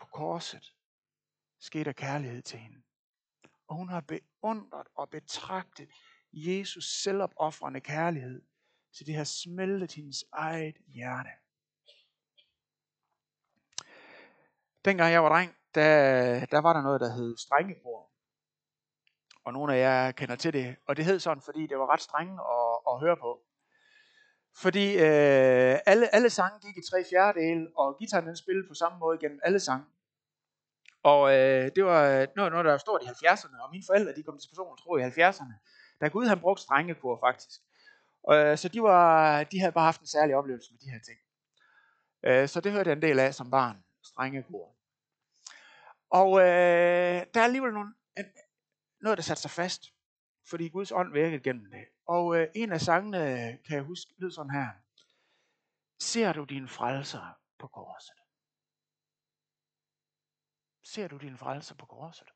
på 0.00 0.06
korset, 0.06 0.74
skete 1.62 1.88
af 1.88 1.96
kærlighed 1.96 2.42
til 2.42 2.58
hende. 2.58 2.82
Og 3.68 3.76
hun 3.76 3.88
har 3.88 4.00
beundret 4.00 4.86
og 4.94 5.10
betragtet 5.10 5.88
Jesus 6.32 6.84
selvopoffrende 7.02 7.80
kærlighed, 7.80 8.42
så 8.92 9.04
det 9.04 9.14
har 9.14 9.24
smeltet 9.24 9.92
hendes 9.92 10.24
eget 10.32 10.76
hjerte. 10.86 11.30
Dengang 14.84 15.12
jeg 15.12 15.22
var 15.22 15.28
dreng, 15.28 15.56
der, 15.74 16.46
der 16.46 16.58
var 16.58 16.72
der 16.72 16.82
noget, 16.82 17.00
der 17.00 17.12
hed 17.12 17.36
strengekor. 17.36 18.10
Og 19.44 19.52
nogle 19.52 19.74
af 19.74 19.80
jer 19.80 20.12
kender 20.12 20.36
til 20.36 20.52
det. 20.52 20.76
Og 20.86 20.96
det 20.96 21.04
hed 21.04 21.20
sådan, 21.20 21.42
fordi 21.42 21.66
det 21.66 21.78
var 21.78 21.92
ret 21.92 22.00
strenge 22.00 22.32
at, 22.32 22.94
at 22.94 23.00
høre 23.00 23.16
på. 23.16 23.42
Fordi 24.56 24.92
øh, 24.94 25.78
alle, 25.86 26.14
alle 26.14 26.30
sange 26.30 26.60
gik 26.60 26.76
i 26.76 26.86
tre 26.90 27.04
fjerdedele, 27.10 27.68
og 27.76 27.98
gitaren 27.98 28.26
den 28.26 28.36
spillede 28.36 28.68
på 28.68 28.74
samme 28.74 28.98
måde 28.98 29.18
gennem 29.18 29.40
alle 29.42 29.60
sange. 29.60 29.86
Og 31.02 31.32
øh, 31.34 31.70
det 31.76 31.84
var 31.84 32.02
øh, 32.04 32.28
noget, 32.36 32.52
noget, 32.52 32.64
der 32.64 32.70
var 32.70 32.78
stort 32.78 33.02
i 33.02 33.06
70'erne, 33.06 33.62
og 33.62 33.70
mine 33.70 33.84
forældre 33.86 34.14
de 34.14 34.22
kom 34.22 34.38
til 34.38 34.48
personen 34.48 34.76
tro 34.76 34.96
i 34.96 35.02
70'erne. 35.02 35.54
Da 36.00 36.08
Gud 36.08 36.26
han 36.26 36.40
brugte 36.40 36.62
strengekor 36.62 37.18
faktisk. 37.20 37.60
Og, 38.22 38.36
øh, 38.36 38.58
så 38.58 38.68
de, 38.68 38.82
var, 38.82 39.44
de 39.44 39.60
havde 39.60 39.72
bare 39.72 39.84
haft 39.84 40.00
en 40.00 40.06
særlig 40.06 40.36
oplevelse 40.36 40.72
med 40.72 40.80
de 40.80 40.90
her 40.90 40.98
ting. 40.98 41.18
Øh, 42.24 42.48
så 42.48 42.60
det 42.60 42.72
hørte 42.72 42.90
jeg 42.90 42.96
en 42.96 43.02
del 43.02 43.18
af 43.18 43.34
som 43.34 43.50
barn, 43.50 43.84
strengekor. 44.02 44.76
Og 46.10 46.40
øh, 46.40 47.26
der 47.34 47.40
er 47.40 47.44
alligevel 47.44 47.72
nogle, 47.72 47.94
en, 48.16 48.24
noget, 49.00 49.18
der 49.18 49.22
satte 49.22 49.42
sig 49.42 49.50
fast, 49.50 49.94
fordi 50.50 50.68
Guds 50.68 50.92
ånd 50.92 51.12
virkede 51.12 51.42
gennem 51.42 51.70
det. 51.70 51.84
Og 52.06 52.36
øh, 52.36 52.48
en 52.54 52.72
af 52.72 52.80
sangene, 52.80 53.18
kan 53.66 53.76
jeg 53.76 53.82
huske, 53.82 54.12
lød 54.18 54.30
sådan 54.30 54.50
her. 54.50 54.68
Ser 56.00 56.32
du 56.32 56.44
din 56.44 56.68
frelser 56.68 57.38
på 57.58 57.66
korset? 57.66 58.21
Ser 60.82 61.08
du 61.08 61.18
din 61.18 61.36
frelser 61.36 61.74
på 61.74 61.86
korset? 61.86 62.30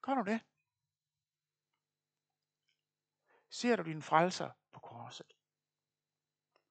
Gør 0.00 0.14
du 0.14 0.22
det? 0.30 0.40
Ser 3.48 3.76
du 3.76 3.82
din 3.82 4.02
frelser 4.02 4.50
på 4.72 4.80
korset? 4.80 5.32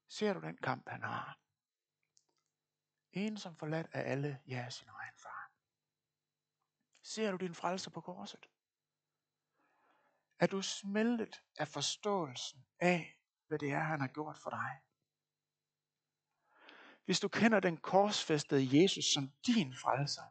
Ser 0.07 0.33
du 0.33 0.39
den 0.39 0.57
kamp, 0.57 0.89
han 0.89 1.03
har? 1.03 1.39
En 3.11 3.37
som 3.37 3.55
forladt 3.55 3.87
af 3.93 4.11
alle, 4.11 4.41
ja, 4.47 4.69
sin 4.69 4.87
egen 4.87 5.17
far. 5.17 5.51
Ser 7.01 7.31
du 7.31 7.37
din 7.37 7.55
frelser 7.55 7.91
på 7.91 8.01
korset? 8.01 8.49
Er 10.39 10.47
du 10.47 10.61
smeltet 10.61 11.43
af 11.57 11.67
forståelsen 11.67 12.67
af, 12.79 13.19
hvad 13.47 13.59
det 13.59 13.71
er, 13.71 13.79
han 13.79 14.01
har 14.01 14.07
gjort 14.07 14.37
for 14.37 14.49
dig? 14.49 14.81
Hvis 17.09 17.19
du 17.19 17.27
kender 17.27 17.59
den 17.59 17.77
korsfæstede 17.77 18.81
Jesus 18.81 19.05
som 19.05 19.31
din 19.47 19.73
frelser, 19.75 20.21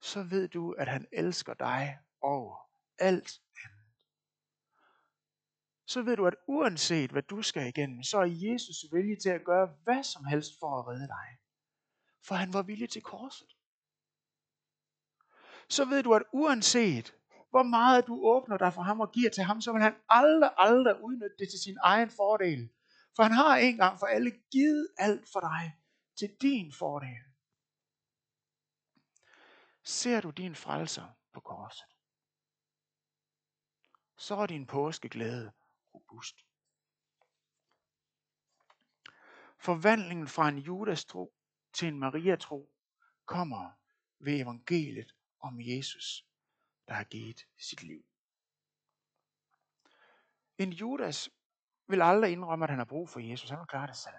så 0.00 0.22
ved 0.22 0.48
du, 0.48 0.72
at 0.72 0.88
han 0.88 1.06
elsker 1.12 1.54
dig 1.54 1.98
over 2.20 2.56
alt 2.98 3.40
andet. 3.64 3.86
så 5.86 6.02
ved 6.02 6.16
du, 6.16 6.26
at 6.26 6.34
uanset 6.46 7.10
hvad 7.10 7.22
du 7.22 7.42
skal 7.42 7.68
igennem, 7.68 8.02
så 8.02 8.18
er 8.18 8.24
Jesus 8.24 8.92
villig 8.92 9.18
til 9.22 9.28
at 9.28 9.44
gøre 9.44 9.74
hvad 9.84 10.02
som 10.02 10.24
helst 10.24 10.58
for 10.60 10.78
at 10.78 10.86
redde 10.86 11.08
dig. 11.08 11.38
For 12.22 12.34
han 12.34 12.52
var 12.52 12.62
villig 12.62 12.90
til 12.90 13.02
korset. 13.02 13.56
Så 15.68 15.84
ved 15.84 16.02
du, 16.02 16.14
at 16.14 16.22
uanset 16.32 17.14
hvor 17.50 17.62
meget 17.62 18.06
du 18.06 18.26
åbner 18.26 18.56
dig 18.56 18.72
for 18.74 18.82
ham 18.82 19.00
og 19.00 19.12
giver 19.12 19.30
til 19.30 19.42
ham, 19.42 19.60
så 19.60 19.72
vil 19.72 19.82
han 19.82 19.94
aldrig, 20.08 20.50
aldrig 20.56 21.02
udnytte 21.02 21.36
det 21.38 21.48
til 21.50 21.60
sin 21.60 21.78
egen 21.82 22.10
fordel. 22.10 22.70
For 23.16 23.22
han 23.22 23.32
har 23.32 23.56
en 23.56 23.76
gang 23.76 23.98
for 23.98 24.06
alle 24.06 24.30
givet 24.50 24.88
alt 24.98 25.28
for 25.32 25.40
dig 25.40 25.78
til 26.16 26.36
din 26.40 26.72
fordel. 26.72 27.24
Ser 29.82 30.20
du 30.20 30.30
din 30.30 30.54
frelser 30.54 31.08
på 31.32 31.40
korset, 31.40 31.86
så 34.16 34.34
er 34.34 34.46
din 34.46 34.66
påskeglæde 34.66 35.52
robust. 35.94 36.46
Forvandlingen 39.58 40.28
fra 40.28 40.48
en 40.48 40.58
Judas 40.58 41.04
tro 41.04 41.34
til 41.72 41.88
en 41.88 41.98
Maria 41.98 42.36
tro 42.36 42.70
kommer 43.24 43.70
ved 44.18 44.40
evangeliet 44.40 45.14
om 45.40 45.60
Jesus, 45.60 46.26
der 46.88 46.94
har 46.94 47.04
givet 47.04 47.46
sit 47.58 47.82
liv. 47.82 48.04
En 50.58 50.72
Judas 50.72 51.30
vil 51.88 52.02
aldrig 52.02 52.32
indrømme, 52.32 52.64
at 52.64 52.70
han 52.70 52.78
har 52.78 52.84
brug 52.84 53.08
for 53.08 53.20
Jesus. 53.20 53.50
Han 53.50 53.58
vil 53.58 53.66
klare 53.66 53.86
det 53.86 53.96
selv. 53.96 54.14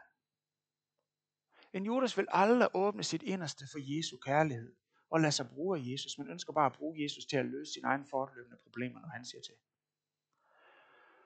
En 1.74 1.86
Judas 1.86 2.18
vil 2.18 2.28
aldrig 2.30 2.70
åbne 2.74 3.04
sit 3.04 3.24
inderste 3.24 3.68
for 3.72 3.80
Jesu 3.98 4.18
kærlighed 4.18 4.76
og 5.10 5.20
lade 5.20 5.32
sig 5.32 5.50
bruge 5.50 5.80
af 5.80 5.82
Jesus, 5.86 6.18
men 6.18 6.30
ønsker 6.30 6.54
bare 6.54 6.66
at 6.66 6.74
bruge 6.78 7.04
Jesus 7.04 7.26
til 7.26 7.38
at 7.38 7.46
løse 7.46 7.74
sine 7.74 7.88
egne 7.88 8.06
fortløbende 8.06 8.58
problemer, 8.64 9.00
når 9.00 9.08
han 9.08 9.26
siger 9.26 9.42
til. 9.42 9.56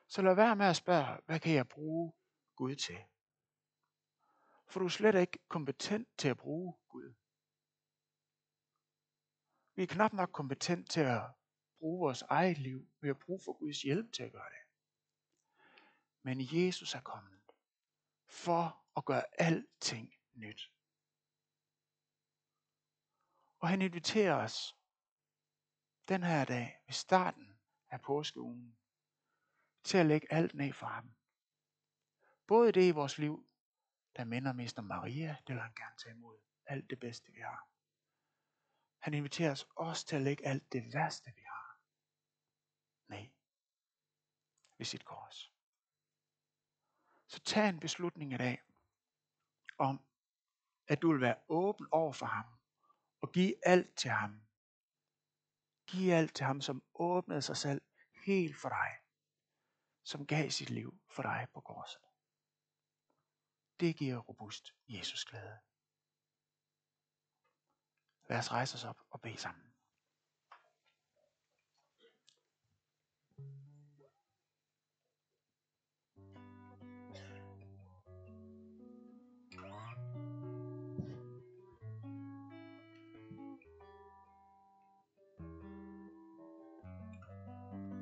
Så 0.07 0.21
lad 0.21 0.35
være 0.35 0.55
med 0.55 0.65
at 0.65 0.75
spørge, 0.75 1.21
hvad 1.25 1.39
kan 1.39 1.53
jeg 1.53 1.67
bruge 1.67 2.13
Gud 2.55 2.75
til? 2.75 2.97
For 4.67 4.79
du 4.79 4.85
er 4.85 4.89
slet 4.89 5.15
ikke 5.15 5.39
kompetent 5.47 6.07
til 6.17 6.27
at 6.27 6.37
bruge 6.37 6.73
Gud. 6.89 7.13
Vi 9.75 9.83
er 9.83 9.87
knap 9.87 10.13
nok 10.13 10.29
kompetent 10.31 10.89
til 10.89 11.01
at 11.01 11.21
bruge 11.79 11.99
vores 11.99 12.21
eget 12.21 12.57
liv. 12.57 12.87
Vi 13.01 13.07
har 13.07 13.13
brug 13.13 13.41
for 13.45 13.53
Guds 13.53 13.81
hjælp 13.81 14.13
til 14.13 14.23
at 14.23 14.31
gøre 14.31 14.49
det. 14.49 14.68
Men 16.23 16.37
Jesus 16.39 16.95
er 16.95 17.01
kommet 17.01 17.41
for 18.27 18.83
at 18.97 19.05
gøre 19.05 19.41
alting 19.41 20.13
nyt. 20.33 20.71
Og 23.59 23.69
han 23.69 23.81
inviterer 23.81 24.35
os 24.35 24.75
den 26.07 26.23
her 26.23 26.45
dag 26.45 26.81
ved 26.85 26.93
starten 26.93 27.59
af 27.89 28.01
påskeugen 28.01 28.77
til 29.83 29.97
at 29.97 30.05
lægge 30.05 30.33
alt 30.33 30.53
ned 30.53 30.73
for 30.73 30.85
ham. 30.85 31.15
Både 32.47 32.71
det 32.71 32.87
i 32.87 32.91
vores 32.91 33.17
liv, 33.17 33.49
der 34.15 34.23
minder 34.23 34.53
mest 34.53 34.79
om 34.79 34.85
Maria, 34.85 35.37
det 35.47 35.55
vil 35.55 35.61
han 35.61 35.73
gerne 35.75 35.97
tage 35.97 36.15
imod. 36.15 36.37
Alt 36.65 36.89
det 36.89 36.99
bedste, 36.99 37.31
vi 37.31 37.39
har. 37.39 37.69
Han 38.99 39.13
inviterer 39.13 39.51
os 39.51 39.67
også 39.75 40.05
til 40.05 40.15
at 40.15 40.21
lægge 40.21 40.47
alt 40.47 40.71
det 40.71 40.93
værste, 40.93 41.31
vi 41.35 41.41
har. 41.41 41.79
Nej. 43.07 43.29
Ved 44.77 44.85
sit 44.85 45.05
kors. 45.05 45.53
Så 47.29 47.39
tag 47.39 47.69
en 47.69 47.79
beslutning 47.79 48.33
i 48.33 48.37
dag 48.37 48.61
om, 49.77 50.05
at 50.87 51.01
du 51.01 51.11
vil 51.11 51.21
være 51.21 51.35
åben 51.49 51.87
over 51.91 52.13
for 52.13 52.25
ham 52.25 52.45
og 53.21 53.31
give 53.31 53.67
alt 53.67 53.95
til 53.95 54.11
ham. 54.11 54.41
Giv 55.87 56.11
alt 56.11 56.35
til 56.35 56.45
ham, 56.45 56.61
som 56.61 56.83
åbnede 56.93 57.41
sig 57.41 57.57
selv 57.57 57.81
helt 58.25 58.57
for 58.57 58.69
dig. 58.69 58.97
Som 60.03 60.25
gav 60.25 60.49
sit 60.49 60.69
liv 60.69 60.99
for 61.09 61.23
dig 61.23 61.47
på 61.53 61.61
korset. 61.61 62.01
Det 63.79 63.95
giver 63.95 64.17
robust 64.17 64.73
Jesus 64.87 65.25
glæde. 65.25 65.59
Lad 68.29 68.39
os 68.39 68.51
rejse 68.51 68.75
os 68.75 68.83
op 68.83 68.97
og 69.09 69.21
bede 69.21 69.37
sammen. 69.37 69.68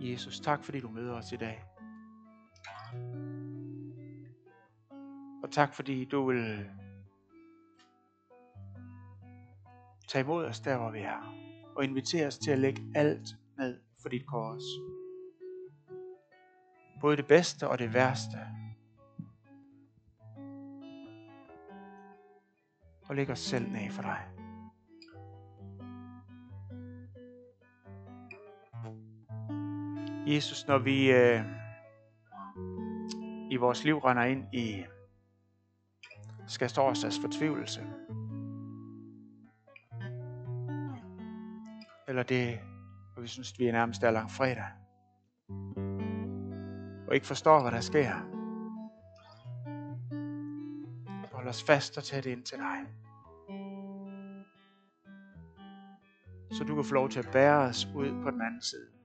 Jesus, 0.02 0.40
tak 0.40 0.64
fordi 0.64 0.80
du 0.80 0.90
møder 0.90 1.14
os 1.14 1.32
i 1.32 1.36
dag. 1.36 1.64
Og 5.44 5.52
tak 5.52 5.74
fordi 5.74 6.06
du 6.06 6.26
vil 6.26 6.70
tage 10.08 10.24
imod 10.24 10.46
os 10.46 10.60
der, 10.60 10.78
hvor 10.78 10.92
vi 10.92 11.00
er. 11.00 11.34
Og 11.76 11.84
invitere 11.84 12.28
os 12.28 12.38
til 12.38 12.52
at 12.52 12.60
lægge 12.60 12.92
alt 12.96 13.36
ned 13.58 13.80
for 14.02 14.10
dit 14.10 14.28
kors. 14.28 14.64
Både 17.02 17.18
det 17.18 17.28
bedste 17.28 17.68
og 17.68 17.80
det 17.80 17.94
værste. 17.94 18.38
Og 23.10 23.16
lægge 23.16 23.32
os 23.32 23.40
selv 23.40 23.70
ned 23.70 23.92
for 23.92 24.02
dig. 24.02 24.37
Jesus, 30.34 30.68
når 30.68 30.78
vi 30.78 31.12
øh, 31.12 31.42
i 33.52 33.56
vores 33.56 33.84
liv 33.84 33.98
render 33.98 34.24
ind 34.24 34.54
i 34.54 34.86
skal 36.48 36.70
stå 36.70 36.82
os 36.82 37.20
fortvivlelse, 37.22 37.82
eller 42.08 42.24
det, 42.24 42.60
hvor 43.14 43.22
vi 43.22 43.28
synes, 43.28 43.60
vi 43.60 43.68
er 43.68 43.72
nærmest 43.72 44.04
er 44.04 44.12
lang 44.12 44.32
fredag, 44.32 44.68
og 47.08 47.16
ikke 47.16 47.28
forstår, 47.28 47.62
hvad 47.62 47.72
der 47.72 47.82
sker, 47.82 48.14
hold 51.36 51.48
os 51.48 51.64
fast 51.64 51.98
og 51.98 52.04
tæt 52.04 52.26
ind 52.26 52.44
til 52.44 52.58
dig. 52.58 52.78
Så 56.52 56.64
du 56.64 56.76
kan 56.76 56.84
få 56.84 56.94
lov 56.94 57.10
til 57.10 57.20
at 57.20 57.30
bære 57.34 57.58
os 57.58 57.88
ud 57.96 58.24
på 58.24 58.32
den 58.32 58.42
anden 58.42 58.62
side 58.62 58.97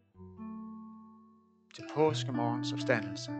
til 1.75 1.85
påskemorgens 1.95 2.73
opstandelse. 2.73 3.33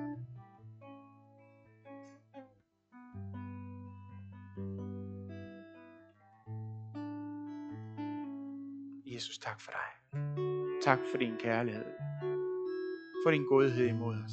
Jesus, 9.07 9.39
tak 9.39 9.61
for 9.61 9.71
dig. 9.71 10.21
Tak 10.83 10.99
for 11.11 11.19
din 11.19 11.37
kærlighed. 11.37 11.85
For 13.25 13.31
din 13.31 13.45
godhed 13.45 13.87
imod 13.87 14.17
os. 14.25 14.33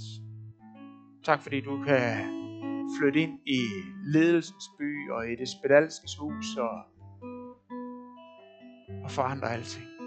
Tak 1.23 1.41
fordi 1.41 1.61
du 1.61 1.83
kan 1.83 2.39
flytte 2.99 3.19
ind 3.19 3.39
i 3.45 3.61
ledelsens 4.05 4.69
by 4.79 5.11
og 5.11 5.31
i 5.31 5.35
det 5.35 5.49
spedalskes 5.49 6.15
hus 6.15 6.57
og, 6.57 6.83
og 9.03 9.11
forandre 9.11 9.51
alting. 9.53 9.98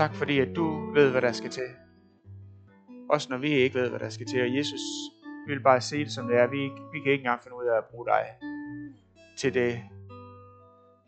Tak 0.00 0.14
fordi, 0.14 0.38
at 0.38 0.56
du 0.56 0.92
ved, 0.94 1.10
hvad 1.10 1.22
der 1.22 1.32
skal 1.32 1.50
til. 1.50 1.68
Også 3.10 3.26
når 3.30 3.38
vi 3.38 3.48
ikke 3.48 3.78
ved, 3.78 3.88
hvad 3.88 3.98
der 3.98 4.08
skal 4.08 4.26
til. 4.26 4.42
Og 4.42 4.56
Jesus 4.56 4.80
vi 5.46 5.54
vil 5.54 5.62
bare 5.62 5.80
se 5.80 5.98
det 5.98 6.12
som 6.12 6.28
det 6.28 6.36
er. 6.36 6.46
Vi, 6.46 6.56
vi 6.92 7.00
kan 7.00 7.12
ikke 7.12 7.22
engang 7.22 7.42
finde 7.42 7.56
ud 7.56 7.64
af 7.64 7.76
at 7.78 7.84
bruge 7.90 8.06
dig 8.06 8.26
til 9.38 9.54
det. 9.54 9.82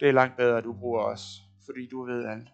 Det 0.01 0.09
er 0.09 0.13
langt 0.13 0.37
bedre, 0.37 0.59
at 0.59 0.65
du 0.65 0.73
bruger 0.73 1.03
os, 1.03 1.43
fordi 1.67 1.89
du 1.91 2.05
ved 2.05 2.25
alt. 2.25 2.49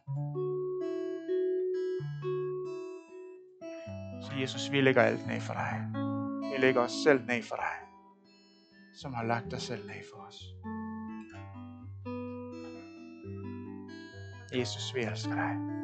Så 4.25 4.33
Jesus, 4.41 4.73
vi 4.73 4.81
lægger 4.81 5.03
alt 5.03 5.27
ned 5.27 5.41
for 5.41 5.55
dig. 5.55 5.87
Vi 6.53 6.61
lægger 6.67 6.81
os 6.81 6.93
selv 6.93 7.21
ned 7.27 7.43
for 7.43 7.57
dig, 7.57 7.77
som 9.01 9.15
har 9.15 9.25
lagt 9.25 9.51
dig 9.51 9.61
selv 9.61 9.87
ned 9.87 10.03
for 10.13 10.21
os. 10.29 10.39
Jesus, 14.55 14.95
vi 14.95 15.01
elsker 15.01 15.35
dig. 15.35 15.78